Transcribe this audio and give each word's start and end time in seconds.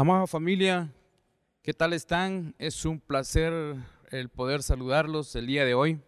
Amada 0.00 0.28
familia, 0.28 0.94
¿qué 1.60 1.74
tal 1.74 1.92
están? 1.92 2.54
Es 2.60 2.84
un 2.84 3.00
placer 3.00 3.74
el 4.12 4.28
poder 4.28 4.62
saludarlos 4.62 5.34
el 5.34 5.48
día 5.48 5.64
de 5.64 5.74
hoy. 5.74 5.98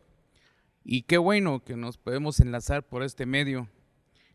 Y 0.85 1.03
qué 1.03 1.19
bueno 1.19 1.65
que 1.65 1.75
nos 1.75 1.99
podemos 1.99 2.39
enlazar 2.39 2.89
por 2.89 3.03
este 3.03 3.27
medio 3.27 3.69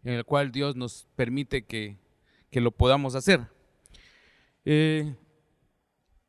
en 0.04 0.16
el 0.16 0.26
cual 0.26 0.52
Dios 0.52 0.76
nos 0.76 1.08
permite 1.16 1.64
que, 1.64 1.98
que 2.52 2.60
lo 2.60 2.72
podamos 2.72 3.16
hacer. 3.16 3.48
Eh, 4.66 5.16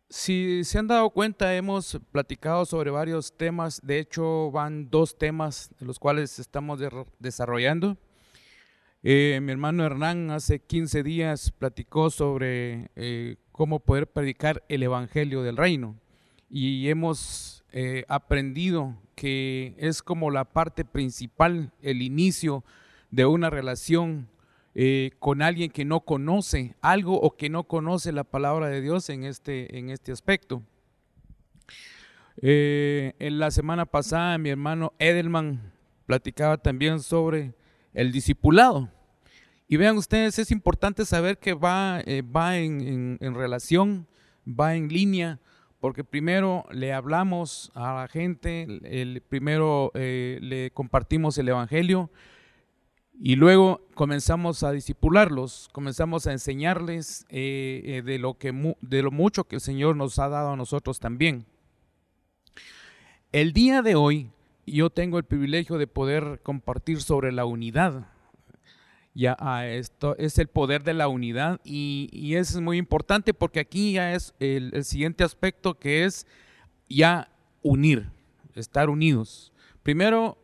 si 0.09 0.63
se 0.63 0.79
han 0.79 0.87
dado 0.87 1.11
cuenta, 1.11 1.53
hemos 1.57 1.99
platicado 2.13 2.65
sobre 2.65 2.93
varios 2.93 3.37
temas. 3.37 3.81
De 3.83 3.99
hecho, 3.99 4.53
van 4.53 4.89
dos 4.89 5.19
temas 5.19 5.73
de 5.81 5.87
los 5.87 5.99
cuales 5.99 6.39
estamos 6.39 6.79
desarrollando. 7.19 7.99
Eh, 9.03 9.39
mi 9.43 9.53
hermano 9.53 9.85
Hernán 9.85 10.31
hace 10.31 10.59
15 10.59 11.03
días 11.03 11.53
platicó 11.53 12.11
sobre 12.11 12.91
eh, 12.97 13.37
cómo 13.53 13.79
poder 13.79 14.07
predicar 14.07 14.65
el 14.69 14.83
Evangelio 14.83 15.43
del 15.43 15.57
Reino 15.57 15.97
y 16.49 16.89
hemos 16.89 17.65
eh, 17.73 18.05
aprendido 18.09 18.97
que 19.15 19.75
es 19.79 20.03
como 20.03 20.31
la 20.31 20.45
parte 20.45 20.85
principal, 20.85 21.73
el 21.83 22.03
inicio 22.03 22.65
de 23.11 23.27
una 23.27 23.51
relación 23.51 24.29
con 25.21 25.41
alguien 25.41 25.71
que 25.71 25.87
no 25.87 26.01
conoce 26.01 26.75
algo 26.83 27.19
o 27.19 27.35
que 27.35 27.49
no 27.49 27.65
conoce 27.65 28.13
la 28.13 28.25
palabra 28.25 28.69
de 28.69 28.83
Dios 28.83 29.09
en 29.09 29.25
este, 29.25 29.79
en 29.79 29.89
este 29.89 30.13
aspecto. 30.13 30.63
en 32.43 33.39
la 33.39 33.51
semana 33.51 33.87
pasada 33.87 34.37
mi 34.37 34.51
hermano 34.51 34.93
Edelman 34.99 35.73
platicaba 36.05 36.59
también 36.59 37.01
sobre 37.01 37.55
el 37.97 38.13
discipulado. 38.13 38.91
Y 39.69 39.79
vean 39.79 39.97
ustedes, 39.97 40.39
es 40.39 40.51
importante 40.53 41.05
saber 41.05 41.39
que 41.39 41.55
va, 41.55 42.01
eh, 42.05 42.23
va 42.23 42.59
en, 42.59 43.19
relación, 43.21 44.07
va 44.47 44.77
en 44.77 44.89
línea, 44.89 45.41
porque 45.81 46.05
primero 46.05 46.67
le 46.71 46.93
hablamos 46.93 47.73
a 47.75 47.95
la 47.95 48.09
gente, 48.09 48.67
el, 48.85 49.23
primero 49.23 49.91
eh, 49.95 50.39
le 50.43 50.71
compartimos 50.71 51.37
el 51.39 51.49
Evangelio 51.49 52.11
y 53.19 53.35
luego 53.35 53.81
comenzamos 53.95 54.63
a 54.63 54.73
disipularlos, 54.73 55.69
comenzamos 55.73 56.27
a 56.27 56.33
enseñarles 56.33 57.25
eh, 57.31 58.03
de, 58.05 58.19
lo 58.19 58.35
que, 58.35 58.53
de 58.83 59.03
lo 59.03 59.11
mucho 59.11 59.45
que 59.45 59.57
el 59.57 59.63
Señor 59.63 59.97
nos 59.97 60.19
ha 60.19 60.29
dado 60.29 60.51
a 60.51 60.57
nosotros 60.57 61.01
también. 61.01 61.47
El 63.33 63.53
día 63.53 63.81
de 63.83 63.95
hoy 63.95 64.31
yo 64.67 64.91
tengo 64.91 65.19
el 65.19 65.25
privilegio 65.25 65.79
de 65.79 65.87
poder 65.87 66.41
compartir 66.43 67.01
sobre 67.01 67.33
la 67.33 67.45
unidad 67.45 68.07
ya 69.17 69.35
a 69.41 69.67
esto 69.67 70.15
es 70.19 70.39
el 70.39 70.47
poder 70.47 70.83
de 70.85 70.93
la 70.93 71.09
unidad 71.09 71.59
y, 71.65 72.11
y 72.13 72.35
es 72.35 72.61
muy 72.61 72.77
importante 72.77 73.33
porque 73.33 73.61
aquí 73.61 73.93
ya 73.93 74.13
es 74.13 74.35
el, 74.41 74.85
siguiente 74.85 75.25
aspecto 75.25 75.79
que 75.79 76.05
es 76.05 76.27
ya 76.87 77.31
unir, 77.63 78.11
estar 78.55 78.91
unidos. 78.91 79.55
Primero 79.83 80.37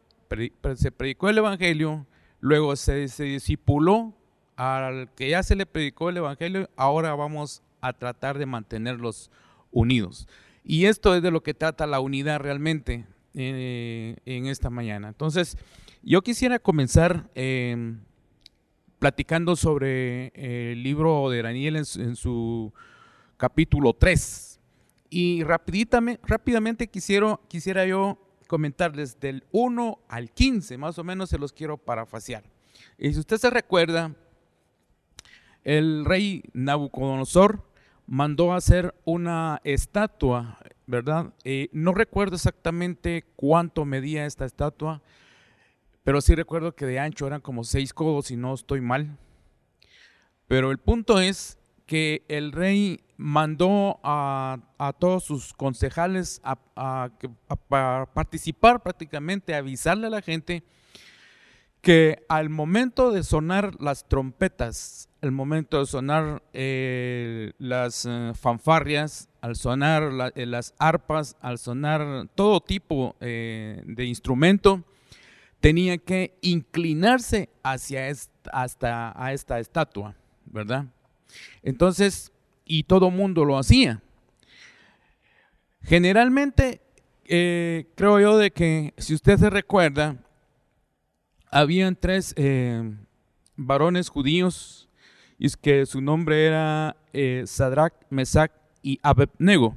se 0.77 0.91
predicó 0.91 1.29
el 1.29 1.37
Evangelio, 1.37 2.07
luego 2.41 2.75
se, 2.77 3.09
se 3.09 3.25
discipuló 3.25 4.15
al 4.57 5.11
que 5.17 5.29
ya 5.29 5.43
se 5.43 5.55
le 5.55 5.67
predicó 5.67 6.09
el 6.09 6.17
Evangelio, 6.17 6.71
ahora 6.75 7.15
vamos 7.15 7.63
a 7.83 7.93
tratar 7.93 8.39
de 8.39 8.47
mantenerlos 8.47 9.31
unidos. 9.71 10.27
Y 10.65 10.87
esto 10.87 11.15
es 11.15 11.23
de 11.23 11.31
lo 11.31 11.43
que 11.43 11.53
trata 11.53 11.87
la 11.87 12.01
unidad 12.01 12.41
realmente 12.41 13.05
eh, 13.35 14.17
en 14.25 14.47
esta 14.47 14.71
mañana. 14.71 15.09
Entonces, 15.09 15.57
yo 16.03 16.23
quisiera 16.23 16.59
comenzar 16.59 17.31
eh, 17.35 17.97
platicando 18.99 19.57
sobre 19.57 20.33
el 20.73 20.83
libro 20.83 21.31
de 21.31 21.43
Daniel 21.43 21.77
en 21.77 22.17
su, 22.17 22.73
capítulo 23.37 23.93
3. 23.93 24.61
Y 25.11 25.43
rápidamente 25.43 26.87
quisiera, 26.87 27.41
quisiera 27.49 27.85
yo 27.85 28.17
comentarles 28.47 29.19
del 29.19 29.43
1 29.51 29.99
al 30.09 30.31
15, 30.31 30.79
más 30.79 30.97
o 30.99 31.03
menos 31.03 31.29
se 31.31 31.39
los 31.39 31.53
quiero 31.53 31.77
parafasear. 31.77 32.45
Y 32.97 33.13
si 33.13 33.19
usted 33.19 33.39
se 33.39 33.51
recuerda, 33.51 34.15
el 35.65 36.05
rey 36.05 36.45
Nabucodonosor 36.53 37.65
mandó 38.07 38.55
hacer 38.55 38.95
una 39.05 39.61
estatua, 39.65 40.61
¿verdad? 40.93 41.33
Eh, 41.43 41.71
no 41.73 41.95
recuerdo 41.95 42.37
exactamente 42.37 43.25
cuánto 43.35 43.87
medía 43.87 44.27
esta 44.27 44.45
estatua, 44.45 45.01
pero 46.05 46.21
sí 46.21 46.35
recuerdo 46.35 46.77
que 46.77 46.85
de 46.85 46.99
ancho 46.99 47.27
eran 47.27 47.41
como 47.41 47.65
seis 47.65 47.95
codos, 47.95 48.27
si 48.27 48.37
no 48.37 48.53
estoy 48.53 48.83
mal. 48.83 49.17
Pero 50.49 50.71
el 50.71 50.77
punto 50.77 51.19
es 51.19 51.59
que 51.87 52.27
el 52.29 52.53
rey 52.53 53.01
mandó 53.17 54.01
a, 54.05 54.59
todos 54.99 55.25
sus 55.25 55.55
concejales 55.55 56.43
a, 56.45 56.59
participar 58.13 58.83
prácticamente, 58.83 59.55
a 59.55 59.59
avisarle 59.59 60.09
a 60.09 60.11
la 60.11 60.21
gente 60.21 60.63
que 61.81 62.23
al 62.29 62.51
momento 62.51 63.13
de 63.13 63.23
sonar 63.23 63.81
las 63.81 64.07
trompetas, 64.07 65.09
al 65.23 65.33
momento 65.33 65.79
de 65.79 65.87
sonar 65.87 66.43
eh, 66.53 67.53
las 67.59 68.05
eh, 68.05 68.33
fanfarrias, 68.35 69.31
al 69.43 69.57
sonar 69.57 70.33
eh, 70.35 70.47
las 70.47 70.75
arpas, 70.79 71.37
al 71.43 71.59
sonar 71.59 72.29
todo 72.35 72.61
tipo 72.61 73.15
de 73.21 74.05
instrumento, 74.07 74.83
tenía 75.63 75.97
que 75.97 76.37
inclinarse 76.41 77.49
hacia 77.63 78.09
esta, 78.09 79.61
estatua, 79.61 80.17
¿verdad? 80.45 80.87
Entonces, 81.63 82.33
y 82.65 82.83
todo 82.83 83.13
mundo 83.13 83.45
lo 83.45 83.57
hacía. 83.57 84.03
Generalmente, 85.83 86.81
eh, 87.27 87.87
creo 87.95 88.19
yo 88.19 88.37
de 88.39 88.51
que, 88.51 88.93
si 88.99 89.15
usted 89.15 89.39
se 89.39 89.51
recuerda, 89.51 90.17
habían 91.49 91.95
tres 91.95 92.35
eh, 92.37 92.97
varones 93.55 94.09
judíos, 94.09 94.89
y 95.39 95.49
que 95.51 95.87
su 95.87 96.01
nombre 96.01 96.45
era 96.47 96.97
eh, 97.13 97.45
Sadrach, 97.47 97.95
Mesach 98.11 98.53
y 98.83 98.99
Abednego. 99.03 99.77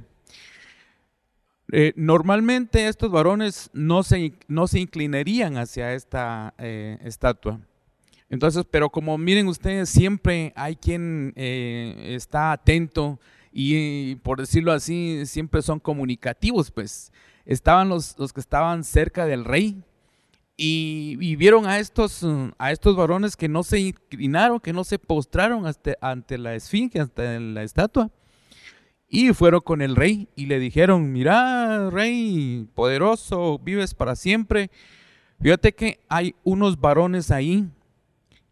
Eh, 1.72 1.92
normalmente 1.96 2.86
estos 2.86 3.10
varones 3.10 3.70
no 3.72 4.02
se, 4.02 4.34
no 4.46 4.68
se 4.68 4.80
inclinarían 4.80 5.56
hacia 5.56 5.94
esta 5.94 6.54
eh, 6.58 6.98
estatua. 7.02 7.60
Entonces, 8.28 8.64
pero 8.70 8.90
como 8.90 9.16
miren 9.18 9.48
ustedes, 9.48 9.88
siempre 9.88 10.52
hay 10.56 10.76
quien 10.76 11.32
eh, 11.36 12.14
está 12.16 12.52
atento 12.52 13.18
y, 13.52 14.16
por 14.16 14.38
decirlo 14.40 14.72
así, 14.72 15.24
siempre 15.26 15.62
son 15.62 15.80
comunicativos, 15.80 16.70
pues. 16.70 17.12
Estaban 17.44 17.88
los, 17.88 18.18
los 18.18 18.32
que 18.32 18.40
estaban 18.40 18.82
cerca 18.82 19.24
del 19.24 19.44
rey 19.44 19.80
y, 20.56 21.36
vieron 21.36 21.66
a 21.66 21.78
estos, 21.78 22.24
a 22.58 22.72
estos 22.72 22.96
varones 22.96 23.36
que 23.36 23.48
no 23.48 23.62
se 23.62 23.78
inclinaron, 23.78 24.58
que 24.58 24.72
no 24.72 24.84
se 24.84 24.98
postraron 24.98 25.64
ante 26.00 26.38
la 26.38 26.54
esfinge, 26.54 27.00
ante 27.00 27.38
la 27.40 27.62
estatua. 27.62 28.10
Y 29.08 29.32
fueron 29.32 29.60
con 29.60 29.82
el 29.82 29.94
rey 29.94 30.28
y 30.34 30.46
le 30.46 30.58
dijeron, 30.58 31.12
mira, 31.12 31.90
rey 31.90 32.68
poderoso, 32.74 33.58
vives 33.58 33.94
para 33.94 34.16
siempre. 34.16 34.70
Fíjate 35.40 35.74
que 35.74 36.00
hay 36.08 36.34
unos 36.42 36.80
varones 36.80 37.30
ahí 37.30 37.68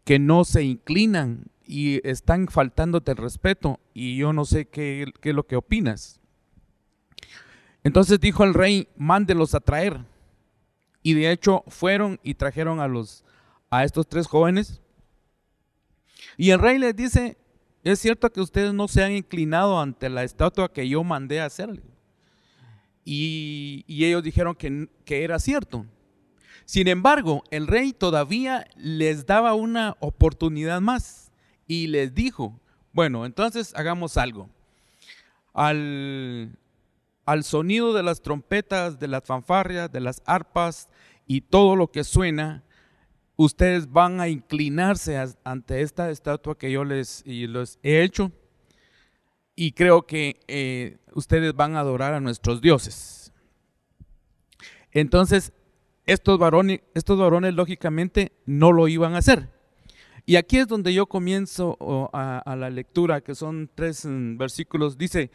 que 0.05 0.19
no 0.19 0.45
se 0.45 0.63
inclinan 0.63 1.45
y 1.65 2.07
están 2.07 2.47
faltándote 2.47 3.11
el 3.11 3.17
respeto 3.17 3.79
y 3.93 4.17
yo 4.17 4.33
no 4.33 4.45
sé 4.45 4.65
qué, 4.65 5.11
qué 5.19 5.29
es 5.29 5.35
lo 5.35 5.45
que 5.45 5.55
opinas. 5.55 6.19
Entonces 7.83 8.19
dijo 8.19 8.43
el 8.43 8.53
rey, 8.53 8.87
mándelos 8.95 9.55
a 9.55 9.59
traer. 9.59 9.99
Y 11.03 11.13
de 11.13 11.31
hecho 11.31 11.63
fueron 11.67 12.19
y 12.23 12.35
trajeron 12.35 12.79
a 12.79 12.87
los 12.87 13.23
a 13.69 13.83
estos 13.83 14.07
tres 14.07 14.27
jóvenes. 14.27 14.81
Y 16.37 16.51
el 16.51 16.59
rey 16.59 16.79
les 16.79 16.95
dice, 16.95 17.37
es 17.85 17.99
cierto 17.99 18.31
que 18.31 18.41
ustedes 18.41 18.73
no 18.73 18.87
se 18.87 19.03
han 19.03 19.11
inclinado 19.11 19.79
ante 19.79 20.09
la 20.09 20.23
estatua 20.23 20.73
que 20.73 20.89
yo 20.89 21.03
mandé 21.03 21.39
a 21.39 21.45
hacerle. 21.45 21.83
Y, 23.05 23.85
ellos 23.87 24.23
dijeron 24.23 24.55
que, 24.55 24.89
era 25.05 25.37
cierto. 25.37 25.85
Sin 26.65 26.87
embargo, 26.87 27.43
el 27.51 27.67
rey 27.67 27.93
todavía 27.93 28.65
les 28.75 29.27
daba 29.27 29.53
una 29.53 29.95
oportunidad 29.99 30.81
más 30.81 31.31
y 31.67 31.85
les 31.85 32.15
dijo, 32.15 32.59
bueno, 32.91 33.23
entonces 33.23 33.71
hagamos 33.75 34.17
algo. 34.17 34.49
Al, 35.53 36.57
al, 37.25 37.43
sonido 37.43 37.93
de 37.93 38.01
las 38.01 38.23
trompetas, 38.23 38.99
de 38.99 39.07
las 39.07 39.23
fanfarrias, 39.23 39.91
de 39.91 39.99
las 40.01 40.23
arpas 40.25 40.89
y 41.27 41.41
todo 41.41 41.75
lo 41.75 41.91
que 41.91 42.03
suena, 42.03 42.63
ustedes 43.37 43.91
van 43.91 44.21
a 44.21 44.29
inclinarse 44.29 45.17
ante 45.43 45.81
esta 45.81 46.09
estatua 46.09 46.57
que 46.57 46.71
yo 46.71 46.83
les, 46.83 47.23
he 47.25 48.03
hecho 48.03 48.31
y 49.55 49.71
creo 49.71 50.05
que 50.05 50.39
eh, 50.47 50.97
ustedes 51.13 51.53
van 51.53 51.75
a 51.75 51.81
adorar 51.81 52.13
a 52.13 52.19
nuestros 52.19 52.61
dioses. 52.61 53.31
Entonces, 54.91 55.53
estos 56.05 56.37
varones, 56.39 56.81
lógicamente 57.53 58.31
no 58.45 58.71
lo 58.71 58.87
iban 58.87 59.15
a 59.15 59.19
hacer. 59.19 59.49
Y 60.25 60.37
aquí 60.37 60.57
es 60.57 60.67
donde 60.67 60.93
yo 60.93 61.05
comienzo 61.05 61.77
a, 62.13 62.55
la 62.55 62.69
lectura, 62.69 63.21
que 63.21 63.35
son 63.35 63.69
tres 63.73 64.05
mm, 64.05 64.37
versículos. 64.37 64.97
Dice 64.97 65.29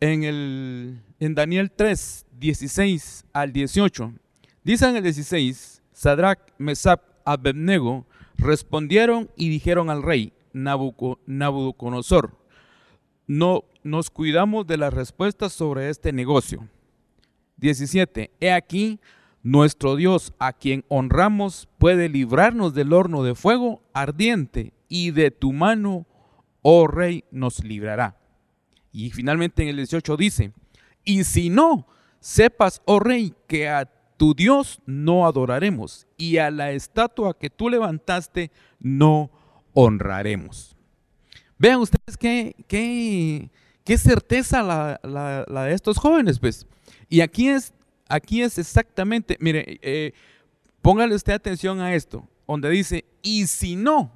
en, 0.00 0.24
el, 0.24 1.02
en 1.20 1.34
Daniel 1.34 1.70
3, 1.70 2.26
16 2.32 3.26
al 3.32 3.52
18. 3.52 4.12
Dice 4.64 4.88
en 4.88 4.96
el 4.96 5.02
16, 5.02 5.75
Sadrach, 5.96 6.38
Mesap, 6.58 7.00
Abednego 7.24 8.06
respondieron 8.36 9.30
y 9.34 9.48
dijeron 9.48 9.88
al 9.88 10.02
rey 10.02 10.34
Nabucodonosor, 10.52 12.36
no 13.26 13.64
nos 13.82 14.10
cuidamos 14.10 14.66
de 14.66 14.76
las 14.76 14.92
respuestas 14.92 15.54
sobre 15.54 15.88
este 15.88 16.12
negocio. 16.12 16.68
17. 17.56 18.30
He 18.40 18.52
aquí, 18.52 19.00
nuestro 19.42 19.96
Dios, 19.96 20.34
a 20.38 20.52
quien 20.52 20.84
honramos, 20.88 21.66
puede 21.78 22.10
librarnos 22.10 22.74
del 22.74 22.92
horno 22.92 23.22
de 23.22 23.34
fuego 23.34 23.80
ardiente 23.94 24.74
y 24.88 25.12
de 25.12 25.30
tu 25.30 25.54
mano, 25.54 26.06
oh 26.60 26.88
rey, 26.88 27.24
nos 27.30 27.64
librará. 27.64 28.18
Y 28.92 29.12
finalmente 29.12 29.62
en 29.62 29.70
el 29.70 29.76
18 29.76 30.14
dice, 30.18 30.52
y 31.04 31.24
si 31.24 31.48
no, 31.48 31.86
sepas, 32.20 32.82
oh 32.84 33.00
rey, 33.00 33.32
que 33.46 33.70
a 33.70 33.95
tu 34.16 34.34
Dios 34.34 34.80
no 34.86 35.26
adoraremos 35.26 36.06
y 36.16 36.38
a 36.38 36.50
la 36.50 36.72
estatua 36.72 37.38
que 37.38 37.50
tú 37.50 37.68
levantaste 37.68 38.50
no 38.80 39.30
honraremos. 39.74 40.76
Vean 41.58 41.80
ustedes 41.80 42.16
qué, 42.18 42.54
qué, 42.66 43.50
qué 43.84 43.98
certeza 43.98 44.62
la, 44.62 45.00
la, 45.02 45.64
de 45.64 45.74
estos 45.74 45.98
jóvenes, 45.98 46.38
pues. 46.38 46.66
Y 47.08 47.20
aquí 47.20 47.48
es 47.48 47.72
aquí 48.08 48.42
es 48.42 48.58
exactamente, 48.58 49.36
mire, 49.40 49.78
eh, 49.82 50.12
póngale 50.82 51.14
usted 51.14 51.32
atención 51.32 51.80
a 51.80 51.94
esto, 51.94 52.28
donde 52.46 52.70
dice, 52.70 53.04
y 53.22 53.46
si 53.46 53.76
no, 53.76 54.12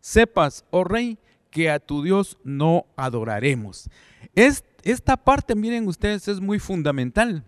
sepas, 0.00 0.64
oh 0.70 0.84
rey, 0.84 1.18
que 1.50 1.70
a 1.70 1.80
tu 1.80 2.02
Dios 2.02 2.38
no 2.44 2.86
adoraremos. 2.96 3.90
esta 4.34 5.16
parte, 5.16 5.54
miren 5.54 5.86
ustedes, 5.88 6.28
es 6.28 6.40
muy 6.40 6.58
fundamental, 6.58 7.44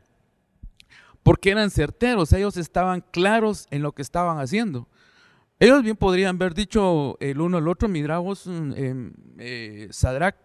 porque 1.22 1.50
eran 1.50 1.70
certeros, 1.70 2.32
ellos 2.32 2.56
estaban 2.56 3.04
claros 3.12 3.66
en 3.70 3.82
lo 3.82 3.92
que 3.92 4.02
estaban 4.02 4.38
haciendo. 4.38 4.88
Ellos 5.58 5.82
bien 5.82 5.96
podrían 5.96 6.36
haber 6.36 6.54
dicho 6.54 7.16
el 7.20 7.40
uno 7.40 7.58
al 7.58 7.69
otro, 7.69 7.88
mira 7.88 8.19
vos, 8.19 8.46
em, 8.46 9.12
eh, 9.38 9.88
Sadrach, 9.90 10.36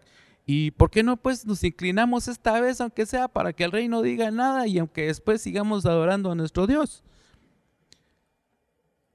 ¿Y 0.50 0.70
por 0.70 0.90
qué 0.90 1.02
no 1.02 1.18
pues 1.18 1.44
nos 1.44 1.62
inclinamos 1.62 2.26
esta 2.26 2.58
vez, 2.58 2.80
aunque 2.80 3.04
sea 3.04 3.28
para 3.28 3.52
que 3.52 3.64
el 3.64 3.70
rey 3.70 3.86
no 3.86 4.00
diga 4.00 4.30
nada 4.30 4.66
y 4.66 4.78
aunque 4.78 5.08
después 5.08 5.42
sigamos 5.42 5.84
adorando 5.84 6.32
a 6.32 6.34
nuestro 6.34 6.66
Dios? 6.66 7.04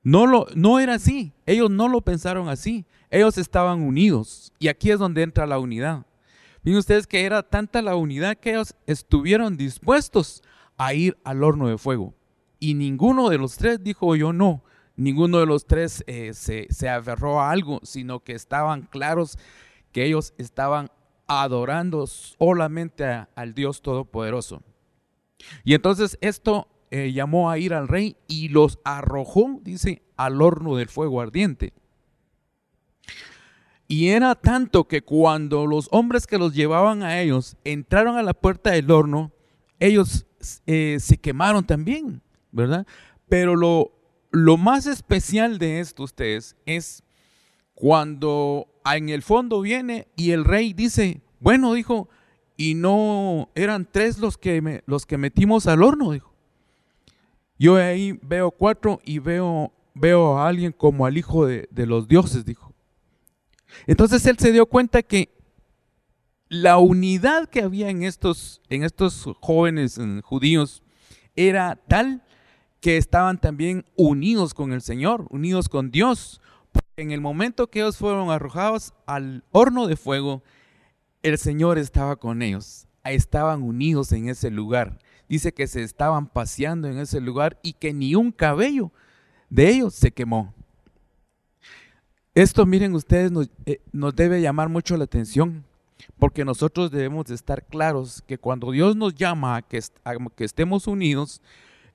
No, 0.04 0.28
lo, 0.28 0.46
no 0.54 0.80
era 0.80 0.94
así, 0.94 1.34
ellos 1.48 1.72
no 1.72 1.88
lo 1.88 2.02
pensaron 2.02 2.50
así, 2.50 2.86
ellos 3.10 3.40
estaban 3.40 3.82
unidos 3.82 4.54
y 4.60 4.68
aquí 4.68 4.92
es 4.92 5.00
donde 5.00 5.24
entra 5.24 5.48
la 5.48 5.58
unidad. 5.58 6.06
Miren 6.62 6.78
ustedes 6.78 7.08
que 7.08 7.26
era 7.26 7.42
tanta 7.42 7.82
la 7.82 7.96
unidad 7.96 8.38
que 8.38 8.52
ellos 8.52 8.76
estuvieron 8.86 9.58
dispuestos 9.58 10.44
a 10.78 10.94
ir 10.94 11.18
al 11.24 11.44
horno 11.44 11.68
de 11.68 11.78
fuego. 11.78 12.14
Y 12.60 12.74
ninguno 12.76 13.30
de 13.30 13.38
los 13.38 13.58
tres 13.58 13.84
dijo 13.84 14.16
yo 14.16 14.34
no, 14.34 14.64
ninguno 14.96 15.40
de 15.40 15.46
los 15.46 15.66
tres 15.66 16.04
eh, 16.08 16.34
se, 16.34 16.68
se 16.70 16.90
aferró 16.90 17.42
a 17.42 17.52
algo, 17.52 17.80
sino 17.84 18.22
que 18.22 18.34
estaban 18.34 18.84
claros 18.84 19.38
que 19.92 20.06
ellos 20.06 20.34
estaban 20.38 20.90
adorando 21.28 22.08
solamente 22.08 23.06
al 23.36 23.54
Dios 23.54 23.82
Todopoderoso. 23.82 24.62
Y 25.64 25.74
entonces 25.74 26.18
esto 26.22 26.68
eh, 26.92 27.12
llamó 27.12 27.50
a 27.50 27.58
ir 27.58 27.74
al 27.74 27.88
rey 27.88 28.18
y 28.28 28.50
los 28.50 28.80
arrojó, 28.84 29.60
dice, 29.64 30.04
al 30.16 30.42
horno 30.42 30.76
del 30.76 30.90
fuego 30.90 31.22
ardiente. 31.22 31.74
Y 33.88 34.10
era 34.10 34.36
tanto 34.36 34.88
que 34.88 35.02
cuando 35.02 35.66
los 35.68 35.88
hombres 35.92 36.28
que 36.28 36.38
los 36.38 36.54
llevaban 36.54 37.04
a 37.04 37.22
ellos 37.22 37.58
entraron 37.64 38.18
a 38.18 38.24
la 38.24 38.34
puerta 38.34 38.72
del 38.72 38.90
horno, 38.90 39.32
ellos 39.80 40.26
eh, 40.66 40.98
se 41.00 41.18
quemaron 41.18 41.66
también, 41.66 42.22
¿verdad? 42.52 42.86
Pero 43.30 43.56
lo, 43.56 43.92
lo 44.32 44.58
más 44.58 44.86
especial 44.86 45.58
de 45.60 45.80
esto, 45.80 46.04
ustedes, 46.04 46.56
es 46.66 47.04
cuando 47.74 48.68
en 48.86 49.10
el 49.10 49.22
fondo 49.22 49.62
viene 49.62 50.08
y 50.16 50.32
el 50.32 50.46
rey 50.46 50.74
dice, 50.74 51.22
bueno, 51.40 51.74
dijo, 51.74 52.10
y 52.58 52.76
no 52.76 53.50
eran 53.56 53.88
tres 53.90 54.20
los 54.20 54.38
que, 54.38 54.84
los 54.86 55.06
que 55.06 55.18
metimos 55.18 55.68
al 55.68 55.84
horno, 55.84 56.12
dijo. 56.12 56.34
Yo 57.58 57.76
ahí 57.78 58.20
veo 58.22 58.52
cuatro 58.52 59.00
y 59.06 59.20
veo, 59.20 59.72
veo 59.94 60.38
a 60.38 60.48
alguien 60.48 60.72
como 60.72 61.06
al 61.06 61.18
hijo 61.18 61.46
de, 61.46 61.68
de 61.72 61.86
los 61.86 62.08
dioses, 62.08 62.46
dijo. 62.46 62.74
Entonces 63.88 64.26
él 64.26 64.38
se 64.38 64.52
dio 64.52 64.66
cuenta 64.66 65.02
que 65.02 65.30
la 66.54 66.78
unidad 66.78 67.50
que 67.50 67.64
había 67.64 67.90
en 67.90 68.04
estos, 68.04 68.62
en 68.70 68.84
estos 68.84 69.28
jóvenes 69.42 70.00
judíos 70.24 70.84
era 71.36 71.82
tal 71.88 72.24
que 72.80 72.98
estaban 72.98 73.42
también 73.42 73.86
unidos 73.96 74.54
con 74.54 74.72
el 74.72 74.84
Señor, 74.84 75.26
unidos 75.32 75.68
con 75.68 75.90
Dios, 75.90 76.42
en 76.96 77.12
el 77.12 77.22
momento 77.22 77.72
que 77.72 77.80
ellos 77.80 77.98
fueron 77.98 78.30
arrojados 78.30 78.94
al 79.08 79.44
horno 79.52 79.88
de 79.88 79.96
fuego, 79.96 80.44
el 81.24 81.40
Señor 81.40 81.80
estaba 81.80 82.18
con 82.18 82.44
ellos, 82.44 82.88
estaban 83.04 83.64
unidos 83.64 84.12
en 84.12 84.30
ese 84.30 84.52
lugar. 84.52 85.00
Dice 85.28 85.56
que 85.56 85.66
se 85.66 85.82
estaban 85.82 86.28
paseando 86.28 86.88
en 86.88 87.00
ese 87.00 87.20
lugar 87.20 87.60
y 87.64 87.74
que 87.74 87.94
ni 87.94 88.14
un 88.14 88.32
cabello 88.32 88.92
de 89.50 89.70
ellos 89.70 89.96
se 89.96 90.12
quemó. 90.12 90.54
Esto, 92.36 92.68
miren 92.68 92.94
ustedes, 92.94 93.32
nos, 93.32 93.50
eh, 93.66 93.82
nos 93.92 94.16
debe 94.16 94.40
llamar 94.40 94.70
mucho 94.70 94.98
la 94.98 95.06
atención, 95.06 95.64
porque 96.18 96.46
nosotros 96.46 96.92
debemos 96.92 97.26
de 97.26 97.36
estar 97.36 97.66
claros 97.66 98.22
que 98.26 98.38
cuando 98.38 98.72
Dios 98.72 98.96
nos 98.96 99.16
llama 99.16 99.56
a 99.56 99.62
que, 99.62 99.80
estemos 100.40 100.88
unidos, 100.88 101.42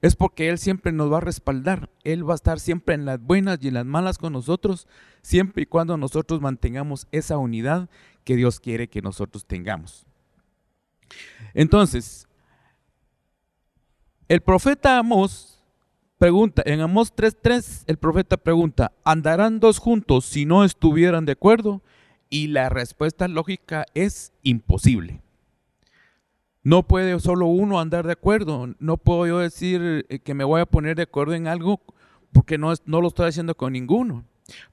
es 0.01 0.17
porque 0.17 0.49
Él 0.49 0.59
siempre 0.59 0.93
nos 0.93 1.13
va 1.13 1.19
a 1.19 1.23
respaldar. 1.23 1.91
Él 2.05 2.29
va 2.29 2.35
a 2.35 2.37
estar 2.37 2.61
siempre 2.61 2.95
en 2.95 3.05
las 3.05 3.21
buenas 3.21 3.59
y 3.63 3.69
en 3.69 3.75
las 3.75 3.87
malas 3.87 4.19
con 4.19 4.33
nosotros, 4.33 4.87
siempre 5.23 5.65
y 5.65 5.67
cuando 5.67 5.97
nosotros 5.97 6.41
mantengamos 6.41 7.07
esa 7.11 7.39
unidad 7.39 7.89
que 8.25 8.37
Dios 8.37 8.61
quiere 8.61 8.89
que 8.89 9.03
nosotros 9.03 9.45
tengamos. 9.45 10.07
Entonces, 11.55 12.29
el 14.29 14.41
profeta 14.41 14.99
Amós 14.99 15.59
pregunta, 16.19 16.63
en 16.67 16.81
Amós 16.81 17.15
3.3, 17.15 17.85
el 17.87 17.97
profeta 17.97 18.37
pregunta, 18.37 18.93
¿andarán 19.05 19.61
dos 19.61 19.79
juntos 19.79 20.25
si 20.25 20.45
no 20.45 20.65
estuvieran 20.65 21.25
de 21.25 21.33
acuerdo? 21.33 21.81
Y 22.31 22.49
la 22.49 22.69
respuesta 22.69 23.29
lógica 23.29 23.87
es 23.95 24.33
imposible. 24.43 25.23
No 26.63 26.83
puede 26.83 27.19
solo 27.21 27.47
uno 27.47 27.81
andar 27.81 28.07
de 28.07 28.13
acuerdo. 28.13 28.75
No 28.79 28.97
puedo 28.99 29.27
yo 29.27 29.39
decir 29.39 30.07
eh, 30.09 30.19
que 30.19 30.35
me 30.35 30.45
voy 30.45 30.61
a 30.61 30.67
poner 30.67 30.97
de 30.97 31.05
acuerdo 31.05 31.35
en 31.35 31.47
algo 31.47 31.81
porque 32.33 32.59
no, 32.59 32.75
lo 32.87 33.09
estoy 33.09 33.29
haciendo 33.29 33.55
con 33.55 33.73
ninguno. 33.73 34.25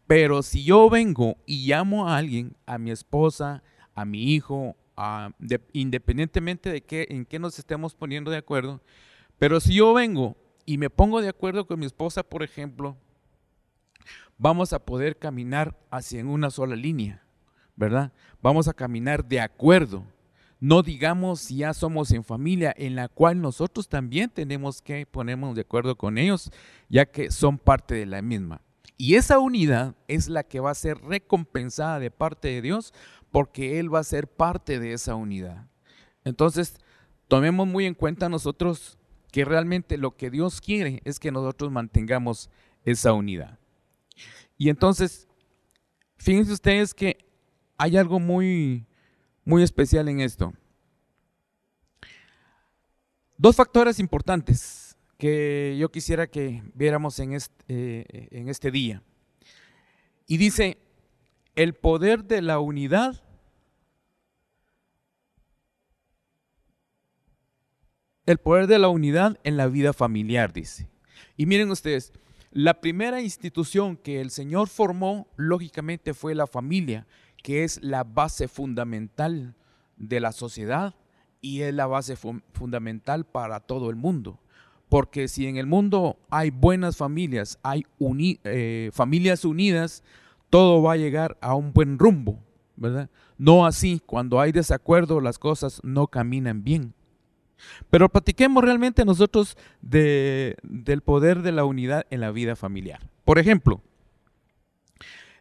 Pero 0.07 0.43
si 0.43 0.63
yo 0.63 0.89
vengo 0.89 1.37
y 1.45 1.67
llamo 1.67 2.07
a 2.07 2.17
alguien, 2.17 2.55
a 2.65 2.77
mi 2.77 2.91
esposa, 2.91 3.63
a 3.93 4.05
mi 4.05 4.33
hijo, 4.33 4.75
independientemente 5.73 6.69
de 6.69 6.81
qué, 6.81 7.07
en 7.09 7.25
qué 7.25 7.39
nos 7.39 7.59
estemos 7.59 7.93
poniendo 7.93 8.31
de 8.31 8.37
acuerdo, 8.37 8.81
pero 9.37 9.59
si 9.59 9.75
yo 9.75 9.93
vengo 9.93 10.37
y 10.65 10.77
me 10.77 10.89
pongo 10.89 11.21
de 11.21 11.29
acuerdo 11.29 11.67
con 11.67 11.79
mi 11.79 11.85
esposa, 11.85 12.23
por 12.23 12.43
ejemplo, 12.43 12.95
vamos 14.37 14.71
a 14.73 14.79
poder 14.79 15.17
caminar 15.17 15.77
hacia 15.91 16.25
una 16.25 16.49
sola 16.49 16.75
línea, 16.75 17.24
¿verdad? 17.75 18.11
Vamos 18.41 18.67
a 18.67 18.73
caminar 18.73 19.25
de 19.25 19.39
acuerdo. 19.39 20.03
No 20.59 20.81
digamos 20.81 21.41
si 21.41 21.57
ya 21.57 21.73
somos 21.73 22.11
en 22.11 22.23
familia, 22.23 22.73
en 22.77 22.95
la 22.95 23.07
cual 23.07 23.41
nosotros 23.41 23.87
también 23.87 24.29
tenemos 24.29 24.81
que 24.81 25.05
ponernos 25.05 25.55
de 25.55 25.61
acuerdo 25.61 25.95
con 25.95 26.17
ellos, 26.17 26.51
ya 26.89 27.05
que 27.05 27.29
son 27.29 27.57
parte 27.57 27.95
de 27.95 28.05
la 28.05 28.21
misma. 28.21 28.61
Y 28.97 29.15
esa 29.15 29.39
unidad 29.39 29.95
es 30.07 30.29
la 30.29 30.43
que 30.43 30.61
va 30.61 30.71
a 30.71 30.75
ser 30.75 30.97
recompensada 30.99 31.99
de 31.99 32.11
parte 32.11 32.47
de 32.47 32.61
Dios 32.61 32.93
porque 33.31 33.79
Él 33.79 33.93
va 33.93 33.99
a 33.99 34.05
ser 34.05 34.27
parte 34.27 34.79
de 34.79 34.93
esa 34.93 35.15
unidad. 35.15 35.67
Entonces, 36.23 36.77
tomemos 37.27 37.67
muy 37.67 37.85
en 37.85 37.93
cuenta 37.93 38.29
nosotros 38.29 38.97
que 39.31 39.43
realmente 39.43 39.97
lo 39.97 40.15
que 40.15 40.31
Dios 40.31 40.61
quiere 40.61 41.01
es 41.03 41.19
que 41.19 41.31
nosotros 41.31 41.69
mantengamos 41.69 42.49
esa 42.85 43.11
unidad. 43.11 43.59
Y 44.57 44.69
entonces, 44.69 45.27
fíjense 46.15 46.53
ustedes 46.53 46.93
que 46.93 47.24
hay 47.77 47.97
algo 47.97 48.19
muy, 48.19 48.85
muy 49.43 49.63
especial 49.63 50.07
en 50.09 50.19
esto. 50.19 50.53
Dos 53.37 53.55
factores 53.55 53.99
importantes 53.99 54.97
que 55.17 55.75
yo 55.79 55.89
quisiera 55.89 56.27
que 56.27 56.63
viéramos 56.73 57.19
en 57.19 57.33
este, 57.33 58.37
en 58.37 58.49
este 58.49 58.71
día. 58.71 59.01
Y 60.27 60.37
dice, 60.37 60.77
el 61.55 61.73
poder 61.73 62.25
de 62.25 62.41
la 62.41 62.59
unidad 62.59 63.21
el 68.25 68.37
poder 68.39 68.67
de 68.67 68.79
la 68.79 68.89
unidad 68.89 69.39
en 69.43 69.57
la 69.57 69.67
vida 69.67 69.93
familiar, 69.93 70.51
dice. 70.51 70.89
Y 71.37 71.45
miren 71.45 71.71
ustedes, 71.71 72.11
La 72.51 72.79
primera 72.79 73.21
institución 73.21 73.97
que 73.97 74.21
el 74.21 74.31
Señor 74.31 74.69
formó, 74.69 75.27
lógicamente, 75.35 76.13
fue 76.13 76.33
la 76.33 76.47
familia, 76.47 77.05
que 77.45 77.63
es 77.63 77.79
la 77.83 78.03
base 78.03 78.47
fundamental 78.47 79.53
de 79.97 80.19
la 80.19 80.31
sociedad 80.31 80.95
y 81.41 81.61
es 81.61 81.75
la 81.75 81.85
base 81.85 82.15
fundamental 82.15 83.23
para 83.23 83.59
todo 83.59 83.91
el 83.91 83.95
mundo. 83.95 84.39
Porque 84.89 85.27
si 85.27 85.45
en 85.45 85.57
el 85.57 85.67
mundo 85.67 86.17
hay 86.31 86.49
buenas 86.49 86.97
familias, 86.97 87.59
hay 87.61 87.85
eh, 88.45 88.89
familias 88.91 89.45
unidas, 89.45 90.03
todo 90.49 90.81
va 90.81 90.93
a 90.93 90.97
llegar 90.97 91.37
a 91.39 91.53
un 91.53 91.71
buen 91.71 91.99
rumbo, 91.99 92.39
¿verdad? 92.77 93.11
No 93.37 93.67
así, 93.67 94.01
cuando 94.03 94.41
hay 94.41 94.51
desacuerdo, 94.51 95.21
las 95.21 95.37
cosas 95.37 95.81
no 95.83 96.07
caminan 96.07 96.63
bien. 96.63 96.95
Pero 97.91 98.09
platiquemos 98.09 98.63
realmente 98.63 99.05
nosotros 99.05 99.55
del 99.83 101.01
poder 101.05 101.43
de 101.43 101.51
la 101.51 101.63
unidad 101.63 102.07
en 102.09 102.21
la 102.21 102.31
vida 102.31 102.55
familiar. 102.55 103.07
Por 103.23 103.37
ejemplo, 103.37 103.83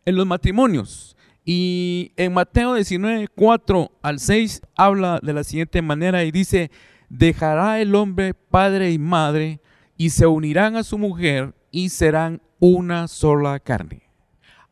en 0.04 0.16
los 0.16 0.26
matrimonios, 0.26 1.13
y 1.44 2.12
en 2.16 2.32
Mateo 2.32 2.74
19, 2.74 3.28
4 3.28 3.92
al 4.02 4.18
6 4.18 4.62
habla 4.76 5.20
de 5.22 5.32
la 5.34 5.44
siguiente 5.44 5.82
manera 5.82 6.24
y 6.24 6.30
dice, 6.30 6.70
dejará 7.10 7.80
el 7.80 7.94
hombre 7.94 8.32
padre 8.32 8.90
y 8.92 8.98
madre 8.98 9.60
y 9.98 10.10
se 10.10 10.26
unirán 10.26 10.76
a 10.76 10.84
su 10.84 10.96
mujer 10.96 11.54
y 11.70 11.90
serán 11.90 12.40
una 12.60 13.08
sola 13.08 13.60
carne. 13.60 14.02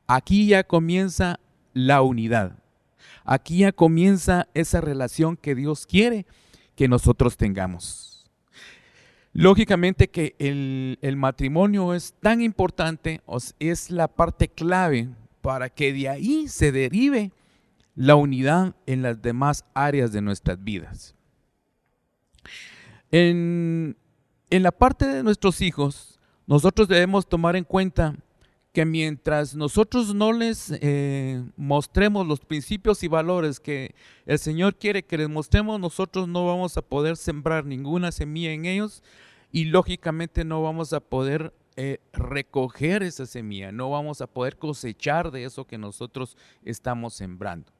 Aquí 0.06 0.46
ya 0.46 0.64
comienza 0.64 1.40
la 1.74 2.00
unidad. 2.00 2.58
Aquí 3.24 3.58
ya 3.58 3.72
comienza 3.72 4.48
esa 4.54 4.80
relación 4.80 5.36
que 5.36 5.54
Dios 5.54 5.86
quiere 5.86 6.26
que 6.74 6.88
nosotros 6.88 7.36
tengamos. 7.36 8.30
Lógicamente 9.34 10.08
que 10.08 10.36
el, 10.38 10.98
el 11.02 11.16
matrimonio 11.16 11.92
es 11.94 12.14
tan 12.20 12.40
importante, 12.40 13.20
es 13.58 13.90
la 13.90 14.08
parte 14.08 14.48
clave 14.48 15.10
para 15.42 15.68
que 15.68 15.92
de 15.92 16.08
ahí 16.08 16.48
se 16.48 16.72
derive 16.72 17.32
la 17.94 18.14
unidad 18.14 18.74
en 18.86 19.02
las 19.02 19.20
demás 19.20 19.64
áreas 19.74 20.12
de 20.12 20.22
nuestras 20.22 20.62
vidas. 20.62 21.14
En, 23.10 23.96
la 24.48 24.72
parte 24.72 25.06
de 25.06 25.22
nuestros 25.22 25.60
hijos, 25.60 26.18
nosotros 26.46 26.88
debemos 26.88 27.28
tomar 27.28 27.56
en 27.56 27.64
cuenta 27.64 28.16
que 28.72 28.86
mientras 28.86 29.54
nosotros 29.54 30.14
no 30.14 30.32
les 30.32 30.72
eh, 30.80 31.44
mostremos 31.56 32.26
los 32.26 32.40
principios 32.40 33.02
y 33.02 33.08
valores 33.08 33.60
que 33.60 33.94
el 34.24 34.38
Señor 34.38 34.76
quiere 34.76 35.02
que 35.02 35.18
les 35.18 35.28
mostremos, 35.28 35.78
nosotros 35.78 36.26
no 36.26 36.46
vamos 36.46 36.78
a 36.78 36.82
poder 36.82 37.18
sembrar 37.18 37.66
ninguna 37.66 38.12
semilla 38.12 38.52
en 38.52 38.64
ellos 38.64 39.02
y 39.50 39.66
lógicamente 39.66 40.44
no 40.44 40.62
vamos 40.62 40.94
a 40.94 41.00
poder 41.00 41.52
eh, 41.84 41.98
recoger 42.12 43.02
esa 43.02 43.26
semilla, 43.26 43.72
no 43.72 43.90
vamos 43.90 44.20
a 44.20 44.28
poder 44.28 44.56
cosechar 44.56 45.32
de 45.32 45.42
eso 45.42 45.66
que 45.66 45.78
nosotros 45.78 46.36
estamos 46.64 47.12
sembrando. 47.12 47.72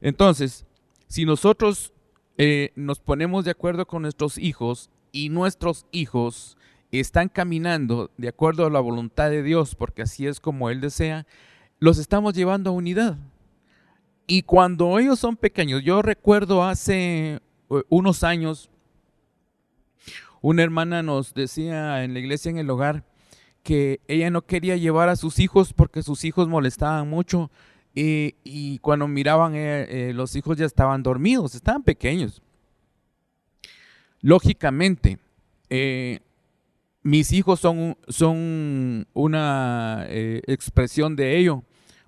Entonces, 0.00 0.64
si 1.08 1.24
nosotros 1.24 1.92
eh, 2.38 2.70
nos 2.76 3.00
ponemos 3.00 3.44
de 3.44 3.50
acuerdo 3.50 3.84
con 3.84 4.02
nuestros 4.02 4.38
hijos 4.38 4.90
y 5.10 5.28
nuestros 5.28 5.86
hijos 5.90 6.56
están 6.92 7.28
caminando 7.28 8.12
de 8.16 8.28
acuerdo 8.28 8.64
a 8.64 8.70
la 8.70 8.78
voluntad 8.78 9.28
de 9.28 9.42
Dios, 9.42 9.74
porque 9.74 10.02
así 10.02 10.28
es 10.28 10.38
como 10.38 10.70
Él 10.70 10.80
desea, 10.80 11.26
los 11.80 11.98
estamos 11.98 12.34
llevando 12.34 12.70
a 12.70 12.74
unidad. 12.74 13.18
Y 14.28 14.42
cuando 14.42 15.00
ellos 15.00 15.18
son 15.18 15.34
pequeños, 15.36 15.82
yo 15.82 16.00
recuerdo 16.00 16.62
hace 16.62 17.40
eh, 17.70 17.82
unos 17.88 18.22
años, 18.22 18.69
una 20.40 20.62
hermana 20.62 21.02
nos 21.02 21.34
decía 21.34 22.02
en 22.04 22.14
la 22.14 22.20
iglesia 22.20 22.50
en 22.50 22.58
el 22.58 22.70
hogar 22.70 23.04
que 23.62 24.00
ella 24.08 24.30
no 24.30 24.42
quería 24.42 24.76
llevar 24.76 25.08
a 25.08 25.16
sus 25.16 25.38
hijos 25.38 25.72
porque 25.72 26.02
sus 26.02 26.24
hijos 26.24 26.48
molestaban 26.48 27.08
mucho 27.08 27.50
y, 27.94 28.78
cuando 28.78 29.08
miraban, 29.08 29.54
eh, 29.54 30.10
eh, 30.10 30.12
los 30.14 30.36
hijos 30.36 30.56
ya 30.56 30.66
estaban 30.66 31.02
dormidos, 31.02 31.54
estaban 31.54 31.82
pequeños. 31.82 32.40
Lógicamente, 34.20 35.18
eh, 35.68 36.20
mis 37.02 37.32
hijos 37.32 37.60
son, 37.60 37.96
son 38.08 39.06
una 39.12 40.06
expresión 40.08 41.16
de 41.16 41.38
ello, 41.38 41.64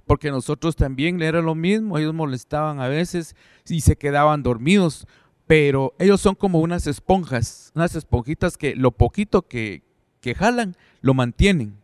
porque 0.06 0.30
nosotros 0.30 0.76
también 0.76 1.20
era 1.22 1.40
lo 1.40 1.54
mismo, 1.54 1.98
ellos 1.98 2.14
molestaban 2.14 2.80
a 2.80 2.88
veces 2.88 3.34
y 3.66 3.80
se 3.80 3.96
quedaban 3.96 4.42
dormidos, 4.42 5.06
pero 5.46 5.94
ellos 5.98 6.20
son 6.20 6.34
como 6.34 6.60
unas 6.60 6.86
esponjas, 6.86 7.72
unas 7.74 7.94
esponjitas 7.94 8.56
que 8.56 8.74
lo 8.76 8.92
poquito 8.92 9.42
que, 9.42 9.82
que 10.20 10.34
jalan, 10.34 10.76
lo 11.00 11.14
mantienen 11.14 11.76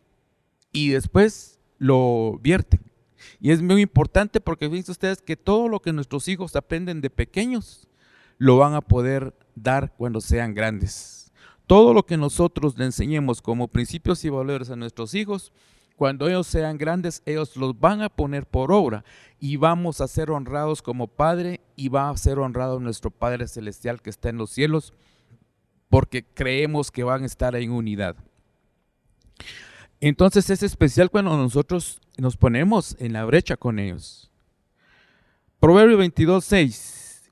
y 0.71 0.89
después 0.89 1.59
lo 1.77 2.39
vierten. 2.41 2.81
Y 3.39 3.51
es 3.51 3.61
muy 3.61 3.81
importante 3.81 4.39
porque 4.39 4.69
fíjense 4.69 4.91
ustedes 4.91 5.21
que 5.21 5.35
todo 5.35 5.67
lo 5.67 5.81
que 5.81 5.93
nuestros 5.93 6.27
hijos 6.27 6.55
aprenden 6.55 7.01
de 7.01 7.09
pequeños 7.09 7.87
lo 8.37 8.57
van 8.57 8.73
a 8.73 8.81
poder 8.81 9.33
dar 9.55 9.93
cuando 9.97 10.21
sean 10.21 10.53
grandes. 10.53 11.31
Todo 11.67 11.93
lo 11.93 12.05
que 12.05 12.17
nosotros 12.17 12.77
le 12.77 12.85
enseñemos 12.85 13.41
como 13.41 13.67
principios 13.67 14.23
y 14.25 14.29
valores 14.29 14.69
a 14.71 14.75
nuestros 14.75 15.13
hijos, 15.13 15.51
cuando 15.99 16.29
ellos 16.29 16.47
sean 16.47 16.77
grandes, 16.77 17.21
ellos 17.25 17.57
los 17.57 17.77
van 17.77 18.01
a 18.01 18.07
poner 18.07 18.45
por 18.45 18.71
obra 18.71 19.03
y 19.37 19.57
vamos 19.57 19.99
a 19.99 20.07
ser 20.07 20.31
honrados 20.31 20.81
como 20.81 21.07
Padre 21.07 21.59
y 21.75 21.89
va 21.89 22.09
a 22.09 22.15
ser 22.15 22.39
honrado 22.39 22.79
nuestro 22.79 23.11
Padre 23.11 23.49
Celestial 23.49 24.01
que 24.01 24.09
está 24.09 24.29
en 24.29 24.37
los 24.37 24.49
cielos 24.49 24.93
porque 25.89 26.23
creemos 26.23 26.89
que 26.89 27.03
van 27.03 27.23
a 27.23 27.25
estar 27.25 27.53
en 27.57 27.71
unidad. 27.71 28.15
Entonces 29.99 30.49
es 30.49 30.63
especial 30.63 31.11
cuando 31.11 31.35
nosotros 31.35 31.99
nos 32.17 32.37
ponemos 32.37 32.95
en 32.99 33.11
la 33.11 33.25
brecha 33.25 33.57
con 33.57 33.77
ellos. 33.77 34.31
Proverbio 35.59 35.97
22, 35.97 36.45
6 36.45 37.31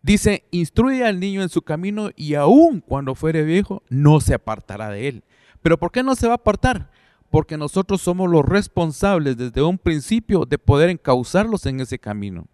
dice, 0.00 0.46
instruye 0.52 1.04
al 1.04 1.20
niño 1.20 1.42
en 1.42 1.50
su 1.50 1.60
camino 1.60 2.08
y 2.16 2.32
aun 2.32 2.80
cuando 2.80 3.14
fuere 3.14 3.42
viejo 3.42 3.82
no 3.90 4.20
se 4.20 4.32
apartará 4.32 4.88
de 4.88 5.06
él. 5.06 5.24
Pero 5.60 5.78
¿por 5.78 5.92
qué 5.92 6.02
no 6.02 6.14
se 6.14 6.28
va 6.28 6.32
a 6.32 6.36
apartar? 6.36 6.95
Porque 7.30 7.56
nosotros 7.56 8.00
somos 8.00 8.30
los 8.30 8.44
responsables 8.44 9.36
desde 9.36 9.62
un 9.62 9.78
principio 9.78 10.44
de 10.44 10.58
poder 10.58 10.90
encauzarlos 10.90 11.66
en 11.66 11.80
ese 11.80 11.98
camino, 11.98 12.46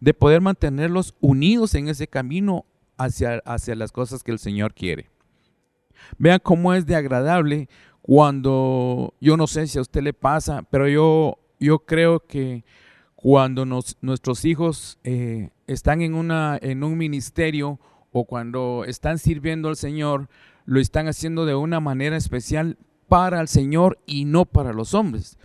de 0.00 0.14
poder 0.14 0.40
mantenerlos 0.40 1.14
unidos 1.20 1.74
en 1.74 1.88
ese 1.88 2.06
camino 2.06 2.64
hacia, 2.96 3.42
hacia 3.44 3.74
las 3.74 3.92
cosas 3.92 4.22
que 4.22 4.32
el 4.32 4.38
Señor 4.38 4.74
quiere. 4.74 5.10
Vean 6.18 6.40
cómo 6.42 6.74
es 6.74 6.86
de 6.86 6.96
agradable 6.96 7.68
cuando, 8.00 9.14
yo 9.20 9.36
no 9.36 9.46
sé 9.46 9.66
si 9.66 9.78
a 9.78 9.82
usted 9.82 10.02
le 10.02 10.12
pasa, 10.12 10.62
pero 10.70 10.88
yo, 10.88 11.38
yo 11.60 11.80
creo 11.80 12.20
que 12.20 12.64
cuando 13.14 13.64
nuestros 13.64 14.44
hijos 14.44 14.98
eh, 15.04 15.50
están 15.68 16.02
en, 16.02 16.14
una, 16.14 16.58
en 16.60 16.82
un 16.82 16.98
ministerio 16.98 17.78
o 18.10 18.24
cuando 18.24 18.84
están 18.86 19.18
sirviendo 19.18 19.68
al 19.68 19.76
Señor, 19.76 20.28
lo 20.64 20.80
están 20.80 21.06
haciendo 21.06 21.46
de 21.46 21.54
una 21.54 21.78
manera 21.78 22.16
especial 22.16 22.78
para 23.12 23.42
el 23.42 23.48
Señor 23.48 23.98
y 24.06 24.24
no 24.24 24.46
para 24.46 24.72
los 24.72 24.94
hombres. 24.94 25.36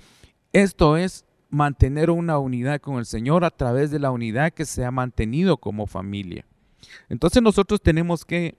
Esto 0.54 0.96
es 0.96 1.26
mantener 1.50 2.10
una 2.10 2.40
unidad 2.40 2.80
con 2.80 2.96
el 2.96 3.06
Señor 3.06 3.44
a 3.44 3.50
través 3.50 3.92
de 3.92 4.00
la 4.00 4.10
unidad 4.10 4.54
que 4.54 4.64
se 4.64 4.86
ha 4.86 4.92
mantenido 4.92 5.58
como 5.58 5.86
familia. 5.86 6.46
Entonces 7.10 7.44
nosotros 7.44 7.82
tenemos 7.82 8.24
que 8.24 8.56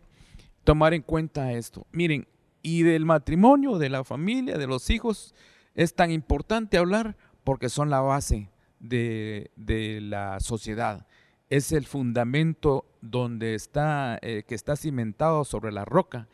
tomar 0.62 0.92
en 0.92 1.00
cuenta 1.00 1.54
esto. 1.54 1.86
Miren, 1.90 2.28
y 2.60 2.82
del 2.82 3.06
matrimonio, 3.06 3.78
de 3.78 3.88
la 3.88 4.04
familia, 4.04 4.58
de 4.58 4.66
los 4.66 4.90
hijos, 4.90 5.34
es 5.74 5.94
tan 5.94 6.10
importante 6.10 6.76
hablar 6.76 7.16
porque 7.44 7.70
son 7.70 7.88
la 7.88 8.02
base 8.02 8.50
de, 8.78 9.50
la 10.02 10.38
sociedad. 10.40 11.06
Es 11.48 11.72
el 11.72 11.86
fundamento 11.86 12.84
donde 13.00 13.54
está, 13.54 14.18
eh, 14.20 14.44
que 14.46 14.54
está 14.54 14.76
cimentado 14.76 15.46
sobre 15.46 15.72
la 15.72 15.86
roca 15.86 16.28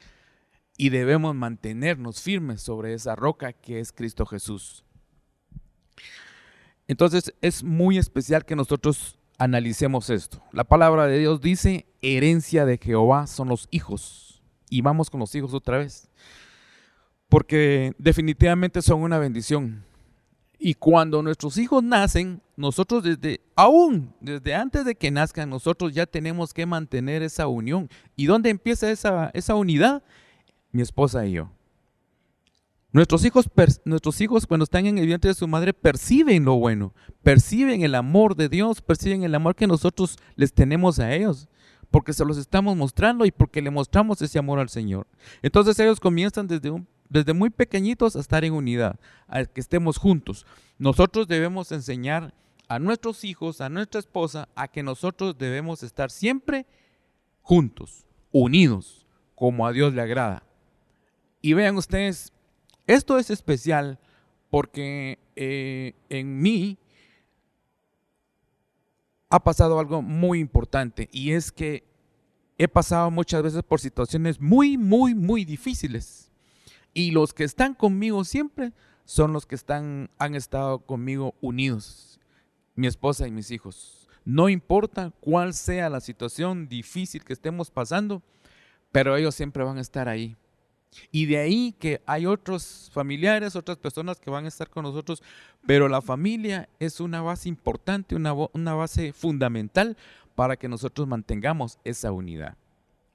y 0.76 0.88
debemos 0.88 1.34
mantenernos 1.34 2.20
firmes 2.20 2.60
sobre 2.62 2.94
esa 2.94 3.14
roca 3.14 3.52
que 3.52 3.80
es 3.80 3.92
Cristo 3.92 4.26
Jesús. 4.26 4.84
Entonces 6.86 7.34
es 7.40 7.62
muy 7.62 7.98
especial 7.98 8.44
que 8.44 8.56
nosotros 8.56 9.18
analicemos 9.38 10.10
esto. 10.10 10.42
La 10.52 10.64
palabra 10.64 11.06
de 11.06 11.18
Dios 11.18 11.40
dice, 11.40 11.86
herencia 12.02 12.66
de 12.66 12.78
Jehová 12.78 13.26
son 13.26 13.48
los 13.48 13.68
hijos 13.70 14.42
y 14.68 14.80
vamos 14.82 15.10
con 15.10 15.20
los 15.20 15.34
hijos 15.34 15.54
otra 15.54 15.78
vez. 15.78 16.08
Porque 17.28 17.94
definitivamente 17.98 18.82
son 18.82 19.02
una 19.02 19.18
bendición. 19.18 19.84
Y 20.58 20.74
cuando 20.74 21.22
nuestros 21.22 21.58
hijos 21.58 21.82
nacen, 21.82 22.40
nosotros 22.56 23.02
desde, 23.02 23.40
aún 23.56 24.14
desde 24.20 24.54
antes 24.54 24.84
de 24.84 24.94
que 24.94 25.10
nazcan, 25.10 25.50
nosotros 25.50 25.92
ya 25.92 26.06
tenemos 26.06 26.54
que 26.54 26.64
mantener 26.64 27.22
esa 27.22 27.46
unión. 27.48 27.88
¿Y 28.16 28.26
dónde 28.26 28.50
empieza 28.50 28.90
esa, 28.90 29.30
esa 29.34 29.54
unidad? 29.56 30.02
Mi 30.74 30.82
esposa 30.82 31.24
y 31.24 31.32
yo. 31.32 31.50
Nuestros 32.92 33.24
hijos, 33.24 33.48
nuestros 33.84 34.20
hijos 34.20 34.46
cuando 34.46 34.64
están 34.64 34.86
en 34.86 34.98
el 34.98 35.06
vientre 35.06 35.28
de 35.28 35.34
su 35.34 35.48
madre 35.48 35.72
perciben 35.72 36.44
lo 36.44 36.56
bueno, 36.56 36.92
perciben 37.22 37.82
el 37.82 37.94
amor 37.94 38.36
de 38.36 38.48
Dios, 38.48 38.82
perciben 38.82 39.22
el 39.22 39.34
amor 39.34 39.54
que 39.54 39.66
nosotros 39.66 40.18
les 40.36 40.52
tenemos 40.52 40.98
a 40.98 41.14
ellos 41.14 41.48
porque 41.90 42.12
se 42.12 42.24
los 42.24 42.38
estamos 42.38 42.76
mostrando 42.76 43.24
y 43.24 43.30
porque 43.30 43.62
le 43.62 43.70
mostramos 43.70 44.20
ese 44.20 44.38
amor 44.38 44.58
al 44.58 44.68
Señor. 44.68 45.06
Entonces 45.42 45.78
ellos 45.78 46.00
comienzan 46.00 46.48
desde 46.48 46.70
un 46.70 46.88
desde 47.08 47.32
muy 47.32 47.50
pequeñitos 47.50 48.16
a 48.16 48.20
estar 48.20 48.44
en 48.44 48.52
unidad, 48.52 48.98
a 49.28 49.44
que 49.44 49.60
estemos 49.60 49.98
juntos. 49.98 50.44
Nosotros 50.78 51.28
debemos 51.28 51.70
enseñar 51.70 52.34
a 52.66 52.78
nuestros 52.80 53.22
hijos, 53.22 53.60
a 53.60 53.68
nuestra 53.68 54.00
esposa, 54.00 54.48
a 54.56 54.66
que 54.68 54.82
nosotros 54.82 55.38
debemos 55.38 55.84
estar 55.84 56.10
siempre 56.10 56.66
juntos, 57.42 58.06
unidos, 58.32 59.06
como 59.34 59.66
a 59.66 59.72
Dios 59.72 59.94
le 59.94 60.02
agrada. 60.02 60.42
Y 61.44 61.52
vean 61.52 61.76
ustedes, 61.76 62.32
esto 62.86 63.18
es 63.18 63.28
especial 63.28 63.98
porque 64.48 65.18
eh, 65.36 65.92
en 66.08 66.40
mí 66.40 66.78
ha 69.28 69.44
pasado 69.44 69.78
algo 69.78 70.00
muy 70.00 70.38
importante 70.38 71.10
y 71.12 71.32
es 71.32 71.52
que 71.52 71.84
he 72.56 72.66
pasado 72.66 73.10
muchas 73.10 73.42
veces 73.42 73.62
por 73.62 73.78
situaciones 73.78 74.40
muy, 74.40 74.78
muy, 74.78 75.14
muy 75.14 75.44
difíciles. 75.44 76.30
Y 76.94 77.10
los 77.10 77.34
que 77.34 77.44
están 77.44 77.74
conmigo 77.74 78.24
siempre 78.24 78.72
son 79.04 79.34
los 79.34 79.44
que 79.44 79.54
están, 79.56 80.08
han 80.16 80.34
estado 80.34 80.78
conmigo 80.78 81.34
unidos, 81.42 82.20
mi 82.74 82.86
esposa 82.86 83.28
y 83.28 83.32
mis 83.32 83.50
hijos. 83.50 84.08
No 84.24 84.48
importa 84.48 85.12
cuál 85.20 85.52
sea 85.52 85.90
la 85.90 86.00
situación 86.00 86.68
difícil 86.68 87.22
que 87.22 87.34
estemos 87.34 87.70
pasando, 87.70 88.22
pero 88.92 89.14
ellos 89.14 89.34
siempre 89.34 89.62
van 89.62 89.76
a 89.76 89.82
estar 89.82 90.08
ahí. 90.08 90.38
Y 91.10 91.26
de 91.26 91.38
ahí 91.38 91.74
que 91.78 92.00
hay 92.06 92.26
otros 92.26 92.90
familiares, 92.92 93.56
otras 93.56 93.78
personas 93.78 94.20
que 94.20 94.30
van 94.30 94.44
a 94.44 94.48
estar 94.48 94.70
con 94.70 94.84
nosotros, 94.84 95.22
pero 95.66 95.88
la 95.88 96.02
familia 96.02 96.68
es 96.78 97.00
una 97.00 97.22
base 97.22 97.48
importante, 97.48 98.14
una, 98.14 98.32
una 98.32 98.74
base 98.74 99.12
fundamental 99.12 99.96
para 100.34 100.56
que 100.56 100.68
nosotros 100.68 101.06
mantengamos 101.06 101.78
esa 101.84 102.12
unidad. 102.12 102.56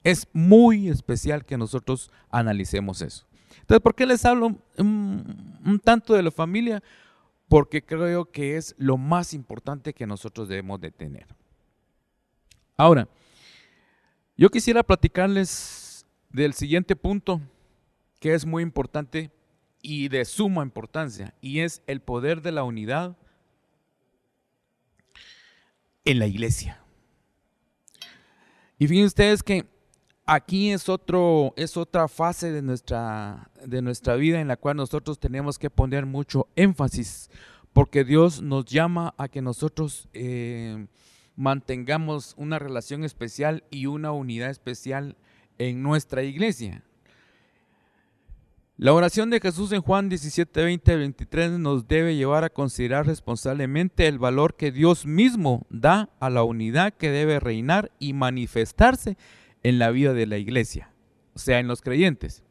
Es 0.03 0.27
muy 0.33 0.89
especial 0.89 1.45
que 1.45 1.57
nosotros 1.57 2.12
analicemos 2.29 3.01
eso. 3.01 3.25
Entonces, 3.62 3.81
¿por 3.81 3.95
qué 3.95 4.05
les 4.05 4.25
hablo 4.25 4.55
un, 4.77 5.81
tanto 5.83 6.13
de 6.13 6.24
la 6.24 6.31
familia? 6.31 6.81
Porque 7.48 7.83
creo 7.83 8.25
que 8.31 8.57
es 8.57 8.75
lo 8.77 8.98
más 8.98 9.33
importante 9.33 9.93
que 9.93 10.07
nosotros 10.07 10.48
debemos 10.48 10.79
de 10.79 10.91
tener. 10.91 11.27
Ahora, 12.77 13.07
yo 14.38 14.50
quisiera 14.50 14.83
platicarles 14.83 16.05
del 16.29 16.53
siguiente 16.53 16.95
punto 16.95 17.41
que 18.19 18.33
es 18.33 18.45
muy 18.45 18.63
importante 18.63 19.31
y 19.81 20.09
de 20.09 20.25
suma 20.25 20.63
importancia, 20.63 21.33
y 21.41 21.59
es 21.59 21.81
el 21.88 22.01
poder 22.01 22.41
de 22.41 22.51
la 22.51 22.63
unidad 22.63 23.17
en 26.05 26.19
la 26.19 26.27
iglesia. 26.27 26.81
Y 28.77 28.88
fíjense 28.88 29.07
ustedes 29.07 29.43
que 29.43 29.65
aquí 30.25 30.71
es, 30.71 30.89
otro, 30.89 31.53
es 31.57 31.75
otra 31.77 32.07
fase 32.07 32.51
de 32.51 32.61
nuestra, 32.61 33.49
de 33.65 33.81
nuestra 33.81 34.15
vida 34.15 34.39
en 34.39 34.47
la 34.47 34.57
cual 34.57 34.77
nosotros 34.77 35.19
tenemos 35.19 35.57
que 35.57 35.69
poner 35.69 36.05
mucho 36.05 36.47
énfasis, 36.55 37.29
porque 37.73 38.03
Dios 38.03 38.41
nos 38.41 38.65
llama 38.65 39.13
a 39.17 39.27
que 39.27 39.41
nosotros 39.41 40.07
eh, 40.13 40.88
mantengamos 41.35 42.33
una 42.38 42.59
relación 42.59 43.03
especial 43.03 43.63
y 43.69 43.85
una 43.85 44.11
unidad 44.11 44.49
especial 44.49 45.15
en 45.57 45.83
nuestra 45.83 46.23
iglesia. 46.23 46.83
La 48.81 48.93
oración 48.93 49.29
de 49.29 49.41
Jesús 49.41 49.74
en 49.74 49.81
Juan 49.81 50.07
17, 50.07 50.63
20 50.63 50.95
23 50.95 51.51
nos 51.59 51.86
debe 51.89 52.15
llevar 52.15 52.45
a 52.45 52.50
considerar 52.50 53.05
responsablemente 53.05 54.07
el 54.07 54.19
valor 54.19 54.55
que 54.55 54.71
Dios 54.71 55.05
mismo 55.05 55.67
da 55.69 56.09
a 56.21 56.29
la 56.29 56.43
unidad 56.43 56.93
que 56.93 57.12
debe 57.12 57.41
reinar 57.41 57.91
y 58.00 58.13
manifestarse 58.13 59.17
en 59.63 59.79
la 59.79 59.91
vida 59.91 60.13
de 60.13 60.25
la 60.27 60.38
iglesia, 60.38 60.93
o 61.33 61.39
sea, 61.39 61.59
en 61.59 61.67
los 61.67 61.81
creyentes. 61.81 62.41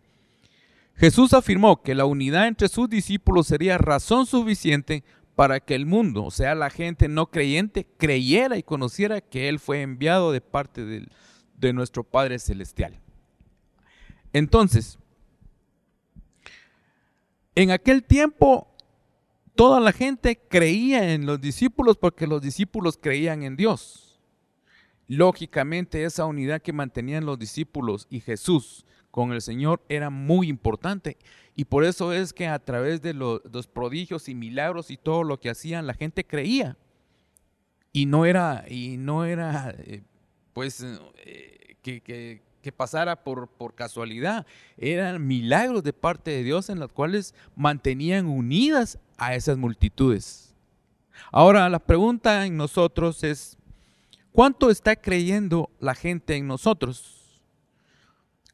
Jesús 0.97 1.33
afirmó 1.33 1.81
que 1.81 1.95
la 1.95 2.05
unidad 2.05 2.47
entre 2.47 2.69
sus 2.69 2.91
discípulos 2.91 3.47
sería 3.47 3.79
razón 3.79 4.27
suficiente 4.27 5.05
para 5.35 5.61
que 5.61 5.75
el 5.77 5.87
mundo, 5.87 6.25
o 6.25 6.31
sea, 6.31 6.55
la 6.55 6.69
gente 6.69 7.09
no 7.09 7.31
creyente, 7.31 7.87
creyera 7.97 8.59
y 8.59 8.63
conociera 8.63 9.23
que 9.23 9.49
Él 9.49 9.59
fue 9.59 9.81
enviado 9.81 10.31
de 10.33 10.43
parte 10.43 10.85
de, 10.85 11.09
de 11.57 11.73
nuestro 11.73 12.05
Padre 12.05 12.39
Celestial. 12.39 13.01
Entonces, 14.35 14.99
en 17.59 17.73
aquel 17.73 18.05
tiempo 18.05 18.69
toda 19.57 19.81
la 19.81 19.91
gente 19.91 20.39
creía 20.49 21.13
en 21.13 21.27
los 21.27 21.41
discípulos 21.41 21.97
porque 21.97 22.29
los 22.29 22.41
discípulos 22.41 22.97
creían 22.97 23.43
en 23.43 23.57
Dios. 23.57 24.21
Lógicamente 25.09 26.05
esa 26.05 26.25
unidad 26.27 26.63
que 26.63 26.73
mantenían 26.73 27.27
los 27.27 27.37
discípulos 27.37 28.07
y 28.11 28.21
Jesús 28.21 28.87
con 29.11 29.33
el 29.33 29.41
Señor 29.41 29.83
era 29.89 30.09
muy 30.09 30.49
importante. 30.49 31.17
Y 31.57 31.65
por 31.65 31.83
eso 31.83 32.13
es 32.13 32.33
que 32.33 32.47
a 32.47 32.61
través 32.61 33.03
de 33.03 33.13
los, 33.13 33.41
prodigios 33.67 34.29
y 34.29 34.37
milagros 34.37 34.93
y 34.93 34.97
todo 34.97 35.25
lo 35.25 35.41
que 35.41 35.51
hacían, 35.51 35.89
la 35.89 35.95
gente 35.95 36.25
creía. 36.25 36.77
Y 37.93 38.07
no 38.07 38.25
era, 38.25 38.67
y 38.69 38.99
no 38.99 39.25
era 39.25 39.75
eh, 39.79 40.05
pues, 40.53 40.87
eh, 41.25 41.75
que, 41.83 42.03
que 42.03 42.43
pasara 42.77 43.23
por, 43.23 43.49
por 43.49 43.75
casualidad. 43.75 44.47
Eran 44.77 45.27
milagros 45.27 45.83
de 45.83 45.93
parte 45.93 46.31
de 46.31 46.43
Dios 46.43 46.69
en 46.69 46.79
los 46.79 46.93
cuales 46.93 47.35
mantenían 47.57 48.27
unidas 48.27 48.99
a 49.17 49.35
esas 49.35 49.57
multitudes. 49.57 50.55
Ahora 51.33 51.69
la 51.69 51.79
pregunta 51.79 52.47
en 52.47 52.57
nosotros 52.57 53.25
es, 53.25 53.59
¿cuánto 54.33 54.71
está 54.71 54.97
creyendo 54.97 55.71
la 55.81 55.95
gente 55.95 56.37
en 56.37 56.47
nosotros? 56.47 57.43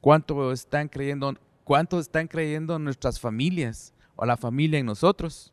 ¿Cuánto 0.01 0.53
están 0.53 0.88
creyendo, 0.88 1.35
cuánto 1.64 1.99
están 1.99 2.29
creyendo 2.29 2.79
nuestras 2.79 3.19
familias 3.19 3.93
o 4.17 4.25
la 4.25 4.37
familia 4.37 4.79
en 4.79 4.87
nosotros? 4.87 5.53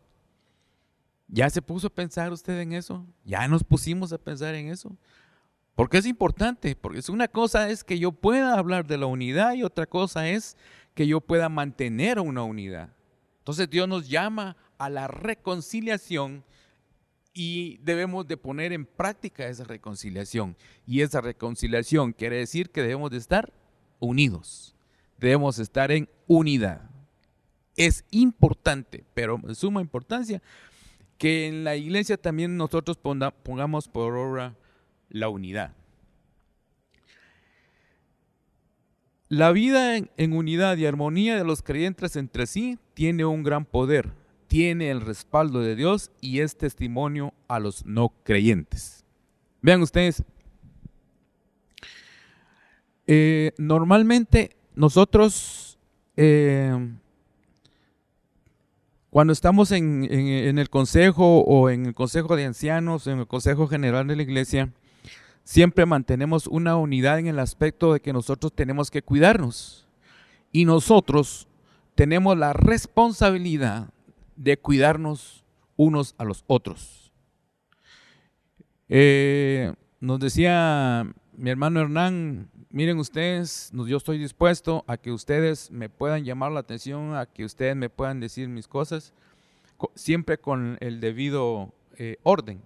¿Ya 1.27 1.49
se 1.49 1.61
puso 1.61 1.87
a 1.87 1.89
pensar 1.89 2.31
usted 2.33 2.59
en 2.59 2.73
eso? 2.73 3.05
¿Ya 3.23 3.47
nos 3.47 3.63
pusimos 3.63 4.11
a 4.11 4.17
pensar 4.17 4.53
en 4.55 4.67
eso? 4.67 4.95
Porque 5.81 5.97
es 5.97 6.05
importante, 6.05 6.75
porque 6.75 6.99
es 6.99 7.09
una 7.09 7.27
cosa 7.27 7.71
es 7.71 7.83
que 7.83 7.97
yo 7.97 8.11
pueda 8.11 8.53
hablar 8.53 8.85
de 8.85 8.99
la 8.99 9.07
unidad 9.07 9.55
y 9.55 9.63
otra 9.63 9.87
cosa 9.87 10.29
es 10.29 10.55
que 10.93 11.07
yo 11.07 11.21
pueda 11.21 11.49
mantener 11.49 12.19
una 12.19 12.43
unidad. 12.43 12.93
Entonces 13.39 13.67
Dios 13.67 13.87
nos 13.87 14.07
llama 14.07 14.55
a 14.77 14.91
la 14.91 15.07
reconciliación 15.07 16.43
y 17.33 17.77
debemos 17.77 18.27
de 18.27 18.37
poner 18.37 18.73
en 18.73 18.85
práctica 18.85 19.47
esa 19.47 19.63
reconciliación. 19.63 20.55
Y 20.85 21.01
esa 21.01 21.19
reconciliación 21.19 22.13
quiere 22.13 22.37
decir 22.37 22.69
que 22.69 22.83
debemos 22.83 23.09
de 23.09 23.17
estar 23.17 23.51
unidos, 23.99 24.75
debemos 25.17 25.57
estar 25.57 25.91
en 25.91 26.07
unidad. 26.27 26.91
Es 27.75 28.05
importante, 28.11 29.03
pero 29.15 29.39
de 29.41 29.55
suma 29.55 29.81
importancia, 29.81 30.43
que 31.17 31.47
en 31.47 31.63
la 31.63 31.75
iglesia 31.75 32.17
también 32.17 32.55
nosotros 32.55 32.99
pongamos 32.99 33.87
por 33.87 34.15
obra 34.15 34.55
la 35.11 35.29
unidad. 35.29 35.73
La 39.31 39.53
vida 39.53 39.95
en, 39.95 40.33
unidad 40.33 40.75
y 40.75 40.85
armonía 40.85 41.37
de 41.37 41.45
los 41.45 41.61
creyentes 41.61 42.17
entre 42.17 42.47
sí 42.47 42.77
tiene 42.93 43.23
un 43.23 43.43
gran 43.43 43.63
poder, 43.63 44.11
tiene 44.47 44.91
el 44.91 44.99
respaldo 44.99 45.61
de 45.61 45.77
Dios 45.77 46.11
y 46.19 46.41
es 46.41 46.57
testimonio 46.57 47.33
a 47.47 47.59
los 47.59 47.85
no 47.85 48.13
creyentes. 48.23 49.05
Vean 49.61 49.81
ustedes, 49.81 50.23
eh, 53.07 53.53
normalmente 53.57 54.57
nosotros, 54.75 55.79
eh, 56.17 56.93
cuando 59.09 59.31
estamos 59.31 59.71
en, 59.71 60.11
en, 60.11 60.59
el 60.59 60.69
consejo 60.69 61.39
o 61.39 61.69
en 61.69 61.85
el 61.85 61.93
consejo 61.93 62.35
de 62.35 62.43
ancianos, 62.43 63.07
en 63.07 63.19
el 63.19 63.27
consejo 63.27 63.67
general 63.67 64.07
de 64.07 64.17
la 64.17 64.23
iglesia, 64.23 64.73
siempre 65.43 65.85
mantenemos 65.85 66.47
una 66.47 66.75
unidad 66.77 67.19
en 67.19 67.27
el 67.27 67.39
aspecto 67.39 67.93
de 67.93 67.99
que 67.99 68.13
nosotros 68.13 68.53
tenemos 68.53 68.91
que 68.91 69.01
cuidarnos. 69.01 69.87
Y 70.51 70.65
nosotros 70.65 71.47
tenemos 71.95 72.37
la 72.37 72.53
responsabilidad 72.53 73.89
de 74.35 74.57
cuidarnos 74.57 75.45
unos 75.75 76.15
a 76.17 76.25
los 76.25 76.43
otros. 76.47 77.13
Eh, 78.89 79.73
nos 79.99 80.19
decía 80.19 81.07
mi 81.37 81.49
hermano 81.49 81.79
Hernán, 81.79 82.49
miren 82.69 82.99
ustedes, 82.99 83.71
yo 83.73 83.97
estoy 83.97 84.17
dispuesto 84.17 84.83
a 84.87 84.97
que 84.97 85.11
ustedes 85.11 85.71
me 85.71 85.89
puedan 85.89 86.23
llamar 86.23 86.51
la 86.51 86.59
atención, 86.59 87.15
a 87.15 87.25
que 87.25 87.45
ustedes 87.45 87.75
me 87.75 87.89
puedan 87.89 88.19
decir 88.19 88.47
mis 88.49 88.67
cosas, 88.67 89.13
siempre 89.95 90.37
con 90.37 90.77
el 90.81 90.99
debido 90.99 91.73
eh, 91.97 92.17
orden. 92.23 92.61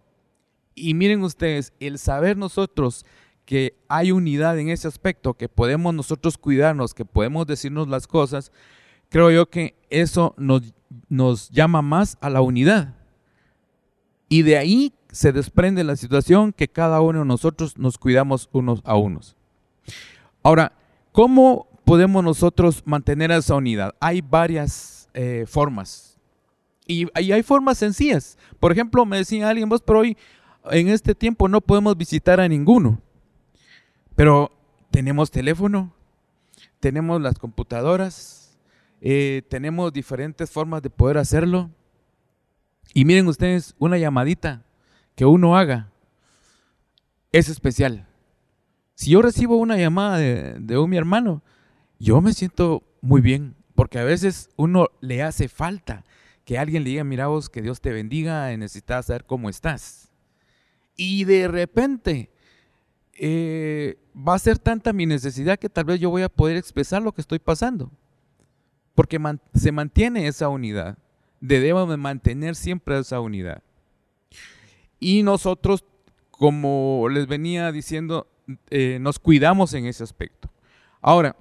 Y 0.76 0.94
miren 0.94 1.24
ustedes, 1.24 1.74
el 1.80 1.98
saber 1.98 2.38
nosotros 2.38 3.06
que 3.46 3.76
hay 3.88 4.12
unidad 4.12 4.60
en 4.60 4.70
ese 4.70 4.88
aspecto, 4.88 5.36
que 5.36 5.48
podemos 5.48 5.94
nosotros 5.94 6.38
cuidarnos, 6.38 6.94
que 6.94 7.06
podemos 7.06 7.48
decirnos 7.48 7.88
las 7.88 8.08
cosas, 8.08 8.52
creo 9.10 9.32
yo 9.32 9.50
que 9.50 9.76
eso 9.90 10.34
nos, 10.38 10.74
nos 11.10 11.50
llama 11.50 11.82
más 11.82 12.18
a 12.22 12.30
la 12.30 12.42
unidad. 12.42 12.96
Y 14.28 14.42
de 14.42 14.58
ahí 14.58 14.94
se 15.12 15.32
desprende 15.32 15.84
la 15.84 15.96
situación 15.96 16.52
que 16.52 16.68
cada 16.68 17.00
uno 17.00 17.20
de 17.20 17.26
nosotros 17.26 17.78
nos 17.78 17.98
cuidamos 17.98 18.50
unos 18.52 18.82
a 18.84 18.98
unos. 18.98 19.36
Ahora, 20.44 20.74
¿cómo 21.12 21.68
podemos 21.86 22.24
nosotros 22.24 22.84
mantener 22.86 23.32
esa 23.32 23.56
unidad? 23.56 23.96
Hay 24.00 24.22
varias 24.22 25.10
eh, 25.14 25.46
formas. 25.48 26.18
Y, 26.88 27.08
hay 27.16 27.44
formas 27.44 27.78
sencillas. 27.78 28.38
Por 28.60 28.72
ejemplo, 28.72 29.06
me 29.06 29.18
decía 29.18 29.50
alguien, 29.50 29.70
vos, 29.70 29.82
pero 29.82 30.00
hoy 30.00 30.18
en 30.72 30.90
este 30.90 31.16
tiempo 31.16 31.48
no 31.48 31.62
podemos 31.62 31.98
visitar 31.98 32.40
a 32.40 32.48
ninguno. 32.48 33.02
Pero 34.16 34.52
tenemos 34.92 35.30
teléfono, 35.32 35.94
tenemos 36.80 37.22
las 37.22 37.38
computadoras, 37.38 38.58
eh, 39.02 39.42
tenemos 39.50 39.92
diferentes 39.92 40.50
formas 40.50 40.82
de 40.82 40.90
poder 40.90 41.18
hacerlo. 41.18 41.70
Y 42.94 43.06
miren 43.06 43.28
ustedes, 43.28 43.76
una 43.78 43.98
llamadita 43.98 44.64
que 45.16 45.26
uno 45.26 45.58
haga 45.58 45.92
es 47.32 47.50
especial. 47.50 48.08
Si 48.96 49.12
yo 49.12 49.22
recibo 49.22 49.58
una 49.58 49.78
llamada 49.78 50.18
de, 50.18 50.78
un 50.78 50.90
mi 50.90 50.96
hermano, 50.96 51.44
yo 52.00 52.22
me 52.22 52.34
siento 52.34 52.84
muy 53.02 53.20
bien, 53.20 53.56
porque 53.76 54.00
a 54.00 54.06
veces 54.06 54.50
uno 54.56 54.88
le 55.02 55.22
hace 55.22 55.50
falta 55.50 56.06
que 56.46 56.58
alguien 56.58 56.86
le 56.86 56.92
diga, 56.92 57.04
mira 57.04 57.28
vos, 57.28 57.50
que 57.50 57.62
Dios 57.62 57.82
te 57.82 57.92
bendiga, 57.92 58.56
necesitas 58.56 59.08
saber 59.08 59.26
cómo 59.26 59.50
estás. 59.50 60.05
Y 60.96 61.26
de 61.26 61.48
repente 61.48 62.30
eh, 63.14 63.98
va 64.16 64.36
a 64.36 64.40
ser 64.40 64.60
tanta 64.60 64.94
mi 64.94 65.06
necesidad 65.06 65.60
que 65.60 65.70
tal 65.70 65.86
vez 65.86 66.00
yo 66.00 66.10
voy 66.10 66.22
a 66.22 66.30
poder 66.30 66.58
expresar 66.58 67.02
lo 67.02 67.12
que 67.12 67.22
estoy 67.22 67.40
pasando, 67.40 67.92
porque 68.94 69.20
se 69.54 69.72
mantiene 69.72 70.28
esa 70.28 70.50
unidad 70.50 70.98
debemos 71.40 71.98
mantener 71.98 72.56
siempre 72.56 72.98
esa 73.00 73.20
unidad. 73.20 73.62
Y 75.00 75.24
nosotros, 75.24 75.84
como 76.32 77.08
les 77.10 77.28
venía 77.28 77.72
diciendo, 77.72 78.28
eh, 78.70 78.98
nos 79.00 79.20
cuidamos 79.20 79.74
en 79.74 79.86
ese 79.86 80.04
aspecto. 80.04 80.50
Ahora, 81.02 81.36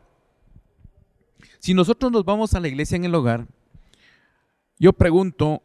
si 1.58 1.72
nosotros 1.72 2.12
nos 2.12 2.24
vamos 2.24 2.54
a 2.54 2.60
la 2.60 2.68
iglesia 2.68 2.96
en 2.96 3.04
el 3.04 3.14
hogar, 3.14 3.46
yo 4.78 4.92
pregunto, 4.92 5.62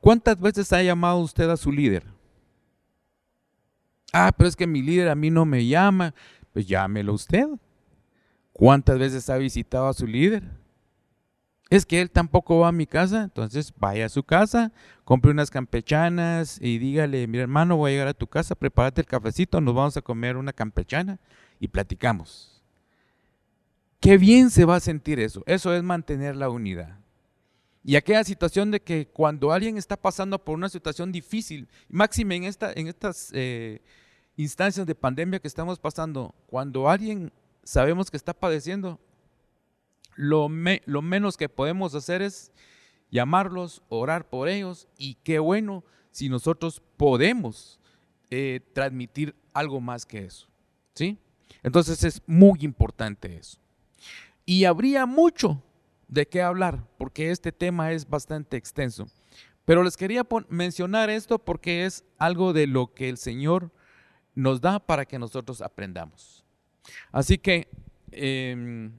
¿cuántas 0.00 0.38
veces 0.40 0.72
ha 0.72 0.82
llamado 0.82 1.18
usted 1.18 1.48
a 1.50 1.56
su 1.56 1.72
líder? 1.72 2.04
Ah, 4.12 4.32
pero 4.36 4.48
es 4.48 4.56
que 4.56 4.66
mi 4.66 4.82
líder 4.82 5.08
a 5.08 5.14
mí 5.14 5.30
no 5.30 5.44
me 5.44 5.66
llama. 5.66 6.14
Pues 6.52 6.66
llámelo 6.66 7.12
usted. 7.12 7.46
¿Cuántas 8.52 8.98
veces 8.98 9.28
ha 9.30 9.36
visitado 9.36 9.86
a 9.86 9.94
su 9.94 10.06
líder? 10.06 10.44
es 11.70 11.84
que 11.84 12.00
él 12.00 12.10
tampoco 12.10 12.60
va 12.60 12.68
a 12.68 12.72
mi 12.72 12.86
casa, 12.86 13.24
entonces 13.24 13.72
vaya 13.76 14.06
a 14.06 14.08
su 14.08 14.22
casa, 14.22 14.72
compre 15.04 15.30
unas 15.30 15.50
campechanas 15.50 16.58
y 16.60 16.78
dígale, 16.78 17.26
mi 17.26 17.38
hermano, 17.38 17.76
voy 17.76 17.90
a 17.90 17.94
llegar 17.94 18.08
a 18.08 18.14
tu 18.14 18.26
casa, 18.26 18.54
prepárate 18.54 19.02
el 19.02 19.06
cafecito, 19.06 19.60
nos 19.60 19.74
vamos 19.74 19.96
a 19.96 20.02
comer 20.02 20.36
una 20.36 20.52
campechana 20.52 21.18
y 21.60 21.68
platicamos. 21.68 22.62
Qué 24.00 24.16
bien 24.16 24.50
se 24.50 24.64
va 24.64 24.76
a 24.76 24.80
sentir 24.80 25.20
eso, 25.20 25.42
eso 25.46 25.74
es 25.74 25.82
mantener 25.82 26.36
la 26.36 26.48
unidad. 26.48 26.98
Y 27.88 27.96
aquella 27.96 28.22
situación 28.22 28.70
de 28.70 28.80
que 28.80 29.06
cuando 29.06 29.50
alguien 29.50 29.78
está 29.78 29.96
pasando 29.96 30.38
por 30.38 30.54
una 30.54 30.68
situación 30.68 31.10
difícil, 31.10 31.66
máxime 31.88 32.36
en, 32.36 32.44
esta, 32.44 32.70
en 32.74 32.86
estas 32.86 33.30
eh, 33.32 33.80
instancias 34.36 34.86
de 34.86 34.94
pandemia 34.94 35.38
que 35.38 35.48
estamos 35.48 35.78
pasando, 35.78 36.34
cuando 36.48 36.90
alguien 36.90 37.32
sabemos 37.64 38.10
que 38.10 38.18
está 38.18 38.34
padeciendo, 38.34 39.00
lo, 40.16 40.50
menos 40.50 41.38
que 41.38 41.48
podemos 41.48 41.94
hacer 41.94 42.20
es 42.20 42.52
llamarlos, 43.10 43.80
orar 43.88 44.28
por 44.28 44.50
ellos 44.50 44.86
y 44.98 45.14
qué 45.24 45.38
bueno 45.38 45.82
si 46.10 46.28
nosotros 46.28 46.82
podemos 46.98 47.80
eh, 48.28 48.60
transmitir 48.74 49.34
algo 49.54 49.80
más 49.80 50.04
que 50.04 50.26
eso. 50.26 50.46
¿Sí? 50.92 51.16
Entonces 51.62 52.04
es 52.04 52.20
muy 52.26 52.58
importante 52.60 53.34
eso. 53.34 53.58
Y 54.44 54.64
habría 54.64 55.06
mucho 55.06 55.62
de 56.08 56.26
qué 56.26 56.42
hablar 56.42 56.84
porque 56.98 57.30
este 57.30 57.52
tema 57.52 57.92
es 57.92 58.08
bastante 58.08 58.56
extenso. 58.56 59.06
Pero 59.64 59.82
les 59.82 59.96
quería 59.96 60.26
mencionar 60.48 61.10
esto 61.10 61.38
porque 61.38 61.84
es 61.84 62.04
algo 62.16 62.54
de 62.54 62.66
lo 62.66 62.94
que 62.94 63.10
el 63.10 63.18
Señor 63.18 63.70
nos 64.34 64.60
da 64.60 64.80
para 64.80 65.04
que 65.04 65.18
nosotros 65.18 65.60
aprendamos. 65.60 66.44
Así 67.12 67.36
que 67.36 67.68
em, 68.10 68.92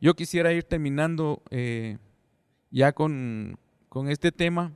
yo 0.00 0.14
quisiera 0.14 0.52
ir 0.52 0.62
terminando 0.62 1.42
eh, 1.50 1.98
ya 2.70 2.92
con, 2.92 3.58
con, 3.88 4.08
este 4.08 4.30
tema 4.30 4.72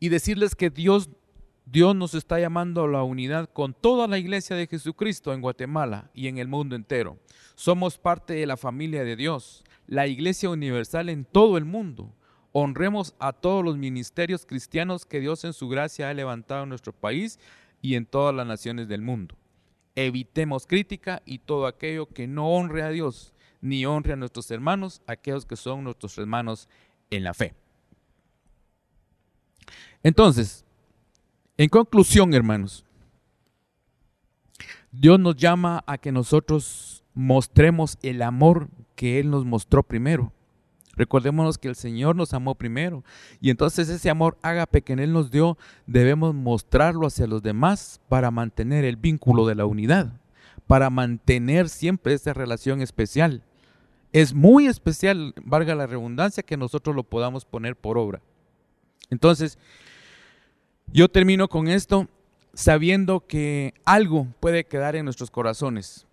y 0.00 0.08
decirles 0.08 0.54
que 0.54 0.70
Dios, 0.70 1.10
Dios 1.70 1.94
nos 1.94 2.14
está 2.14 2.38
llamando 2.40 2.84
a 2.84 2.88
la 2.88 3.02
unidad 3.02 3.50
con 3.52 3.74
toda 3.74 4.06
la 4.06 4.18
iglesia 4.18 4.56
de 4.56 4.66
Jesucristo 4.66 5.32
en 5.32 5.40
Guatemala 5.40 6.10
y 6.14 6.28
en 6.28 6.38
el 6.38 6.48
mundo 6.48 6.76
entero. 6.76 7.18
Somos 7.54 7.98
parte 7.98 8.34
de 8.34 8.46
la 8.46 8.56
familia 8.56 9.04
de 9.04 9.16
Dios, 9.16 9.64
la 9.86 10.06
iglesia 10.06 10.50
universal 10.50 11.08
en 11.08 11.24
todo 11.24 11.58
el 11.58 11.64
mundo. 11.64 12.14
Honremos 12.52 13.14
a 13.18 13.32
todos 13.32 13.64
los 13.64 13.76
ministerios 13.76 14.46
cristianos 14.46 15.04
que 15.04 15.20
Dios 15.20 15.44
en 15.44 15.52
su 15.52 15.68
gracia 15.68 16.08
ha 16.08 16.14
levantado 16.14 16.62
en 16.62 16.70
nuestro 16.70 16.92
país 16.92 17.38
y 17.82 17.94
en 17.94 18.06
todas 18.06 18.34
las 18.34 18.46
naciones 18.46 18.88
del 18.88 19.02
mundo 19.02 19.36
evitemos 20.06 20.66
crítica 20.66 21.22
y 21.26 21.40
todo 21.40 21.66
aquello 21.66 22.06
que 22.06 22.28
no 22.28 22.48
honre 22.50 22.82
a 22.82 22.90
Dios 22.90 23.34
ni 23.60 23.84
honre 23.84 24.12
a 24.12 24.16
nuestros 24.16 24.48
hermanos, 24.52 25.02
aquellos 25.08 25.44
que 25.44 25.56
son 25.56 25.82
nuestros 25.82 26.16
hermanos 26.18 26.68
en 27.10 27.24
la 27.24 27.34
fe. 27.34 27.54
Entonces, 30.04 30.64
en 31.58 31.68
conclusión, 31.68 32.32
hermanos, 32.32 32.84
Dios 34.90 35.20
nos 35.20 35.36
llama 35.36 35.84
a 35.86 35.98
que 35.98 36.12
nosotros 36.12 37.04
mostremos 37.14 37.98
el 38.02 38.22
amor 38.22 38.68
que 38.94 39.20
Él 39.20 39.30
nos 39.30 39.44
mostró 39.44 39.82
primero. 39.82 40.32
Recordémonos 40.96 41.58
que 41.58 41.68
el 41.68 41.76
Señor 41.76 42.16
nos 42.16 42.34
amó 42.34 42.56
primero. 42.56 43.04
Y 43.40 43.50
entonces 43.50 43.88
ese 43.88 44.10
amor 44.10 44.36
ágape 44.42 44.82
que 44.82 44.94
Él 44.94 45.12
nos 45.12 45.30
dio, 45.30 45.56
debemos 45.86 46.34
mostrarlo 46.34 47.06
hacia 47.06 47.26
los 47.26 47.42
demás 47.42 48.00
para 48.08 48.30
mantener 48.30 48.84
el 48.84 48.96
vínculo 48.96 49.46
de 49.46 49.54
la 49.54 49.66
unidad, 49.66 50.12
para 50.66 50.90
mantener 50.90 51.68
siempre 51.68 52.14
esa 52.14 52.32
relación 52.32 52.82
especial. 52.82 53.42
Es 54.12 54.34
muy 54.34 54.66
especial, 54.66 55.34
valga 55.44 55.74
la 55.74 55.86
redundancia, 55.86 56.42
que 56.42 56.56
nosotros 56.56 56.96
lo 56.96 57.04
podamos 57.04 57.44
poner 57.44 57.76
por 57.76 57.98
obra. 57.98 58.20
Entonces, 59.10 59.58
yo 60.92 61.08
termino 61.08 61.48
con 61.48 61.68
esto 61.68 62.08
sabiendo 62.54 63.26
que 63.26 63.74
algo 63.84 64.26
puede 64.40 64.64
quedar 64.64 64.96
en 64.96 65.04
nuestros 65.04 65.30
corazones. 65.30 66.06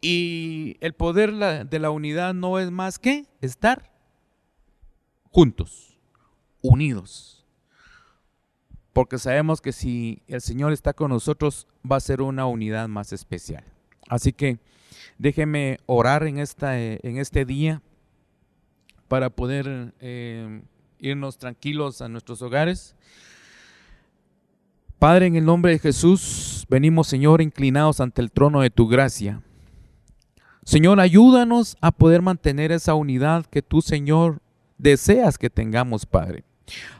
Y 0.00 0.76
el 0.80 0.92
poder 0.92 1.66
de 1.66 1.78
la 1.78 1.90
unidad 1.90 2.34
no 2.34 2.58
es 2.58 2.70
más 2.70 2.98
que 2.98 3.26
estar 3.40 3.90
juntos, 5.30 5.98
unidos. 6.60 7.44
Porque 8.92 9.18
sabemos 9.18 9.60
que 9.60 9.72
si 9.72 10.22
el 10.26 10.40
Señor 10.40 10.72
está 10.72 10.92
con 10.92 11.10
nosotros, 11.10 11.66
va 11.90 11.96
a 11.96 12.00
ser 12.00 12.22
una 12.22 12.46
unidad 12.46 12.88
más 12.88 13.12
especial. 13.12 13.64
Así 14.08 14.32
que 14.32 14.58
déjeme 15.18 15.78
orar 15.86 16.26
en, 16.26 16.38
esta, 16.38 16.78
en 16.78 17.18
este 17.18 17.44
día 17.44 17.82
para 19.08 19.30
poder 19.30 19.94
eh, 20.00 20.62
irnos 20.98 21.38
tranquilos 21.38 22.00
a 22.00 22.08
nuestros 22.08 22.42
hogares. 22.42 22.94
Padre, 24.98 25.26
en 25.26 25.36
el 25.36 25.44
nombre 25.44 25.72
de 25.72 25.78
Jesús, 25.78 26.66
venimos, 26.70 27.06
Señor, 27.06 27.42
inclinados 27.42 28.00
ante 28.00 28.22
el 28.22 28.32
trono 28.32 28.62
de 28.62 28.70
tu 28.70 28.88
gracia. 28.88 29.42
Señor, 30.64 31.00
ayúdanos 31.00 31.76
a 31.80 31.92
poder 31.92 32.22
mantener 32.22 32.72
esa 32.72 32.94
unidad 32.94 33.44
que 33.44 33.60
tú, 33.60 33.82
Señor, 33.82 34.40
deseas 34.78 35.36
que 35.36 35.50
tengamos, 35.50 36.06
Padre. 36.06 36.44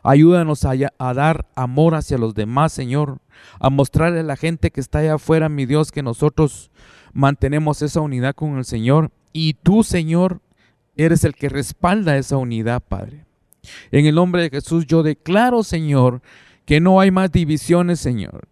Ayúdanos 0.02 0.64
a, 0.64 0.74
a, 0.98 1.14
dar 1.14 1.46
amor 1.56 1.94
hacia 1.94 2.18
los 2.18 2.34
demás, 2.34 2.72
Señor, 2.72 3.18
a 3.58 3.70
mostrarle 3.70 4.20
a 4.20 4.24
la 4.24 4.36
gente 4.36 4.70
que 4.70 4.80
está 4.80 4.98
allá 4.98 5.14
afuera, 5.14 5.48
mi 5.48 5.66
Dios, 5.66 5.90
que 5.90 6.02
nosotros 6.02 6.70
mantenemos 7.12 7.80
esa 7.82 8.00
unidad 8.00 8.34
con 8.34 8.58
el 8.58 8.64
Señor. 8.66 9.10
Y 9.32 9.54
tú, 9.54 9.82
Señor, 9.82 10.42
eres 10.96 11.24
el 11.24 11.34
que 11.34 11.48
respalda 11.48 12.16
esa 12.18 12.36
unidad, 12.36 12.82
Padre. 12.86 13.24
En 13.90 14.06
el 14.06 14.14
nombre 14.14 14.42
de 14.42 14.50
Jesús 14.50 14.86
yo 14.86 15.02
declaro, 15.02 15.64
Señor, 15.64 16.22
que 16.66 16.80
no 16.80 17.00
hay 17.00 17.10
más 17.10 17.32
divisiones, 17.32 18.00
Señor. 18.00 18.48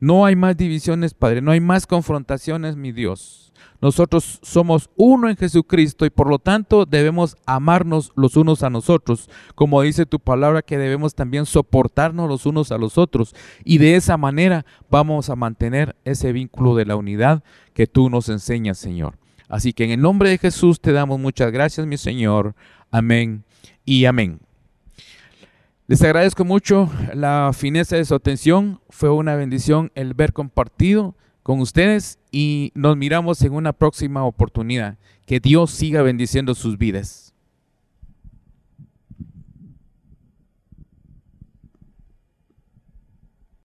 No 0.00 0.24
hay 0.24 0.36
más 0.36 0.56
divisiones, 0.56 1.12
Padre. 1.12 1.42
No 1.42 1.50
hay 1.50 1.60
más 1.60 1.86
confrontaciones, 1.86 2.76
mi 2.76 2.92
Dios. 2.92 3.52
Nosotros 3.80 4.40
somos 4.42 4.90
uno 4.96 5.28
en 5.28 5.36
Jesucristo 5.36 6.04
y 6.04 6.10
por 6.10 6.28
lo 6.28 6.38
tanto 6.38 6.84
debemos 6.84 7.36
amarnos 7.46 8.12
los 8.16 8.36
unos 8.36 8.64
a 8.64 8.70
nosotros, 8.70 9.30
como 9.54 9.82
dice 9.82 10.04
tu 10.04 10.18
palabra 10.18 10.62
que 10.62 10.78
debemos 10.78 11.14
también 11.14 11.46
soportarnos 11.46 12.28
los 12.28 12.44
unos 12.44 12.72
a 12.72 12.78
los 12.78 12.98
otros 12.98 13.36
y 13.64 13.78
de 13.78 13.94
esa 13.94 14.16
manera 14.16 14.66
vamos 14.90 15.30
a 15.30 15.36
mantener 15.36 15.94
ese 16.04 16.32
vínculo 16.32 16.74
de 16.74 16.86
la 16.86 16.96
unidad 16.96 17.44
que 17.72 17.86
tú 17.86 18.10
nos 18.10 18.28
enseñas, 18.28 18.78
Señor. 18.78 19.16
Así 19.48 19.72
que 19.72 19.84
en 19.84 19.92
el 19.92 20.00
nombre 20.00 20.28
de 20.30 20.38
Jesús 20.38 20.80
te 20.80 20.92
damos 20.92 21.20
muchas 21.20 21.52
gracias, 21.52 21.86
mi 21.86 21.98
Señor. 21.98 22.56
Amén 22.90 23.44
y 23.84 24.06
amén. 24.06 24.40
Les 25.88 26.02
agradezco 26.02 26.44
mucho 26.44 26.90
la 27.14 27.50
fineza 27.54 27.96
de 27.96 28.04
su 28.04 28.14
atención. 28.14 28.78
Fue 28.90 29.08
una 29.08 29.36
bendición 29.36 29.90
el 29.94 30.12
ver 30.12 30.34
compartido 30.34 31.16
con 31.42 31.60
ustedes 31.60 32.18
y 32.30 32.72
nos 32.74 32.94
miramos 32.98 33.40
en 33.40 33.54
una 33.54 33.72
próxima 33.72 34.22
oportunidad. 34.22 34.98
Que 35.24 35.40
Dios 35.40 35.70
siga 35.70 36.02
bendiciendo 36.02 36.54
sus 36.54 36.76
vidas. 36.76 37.27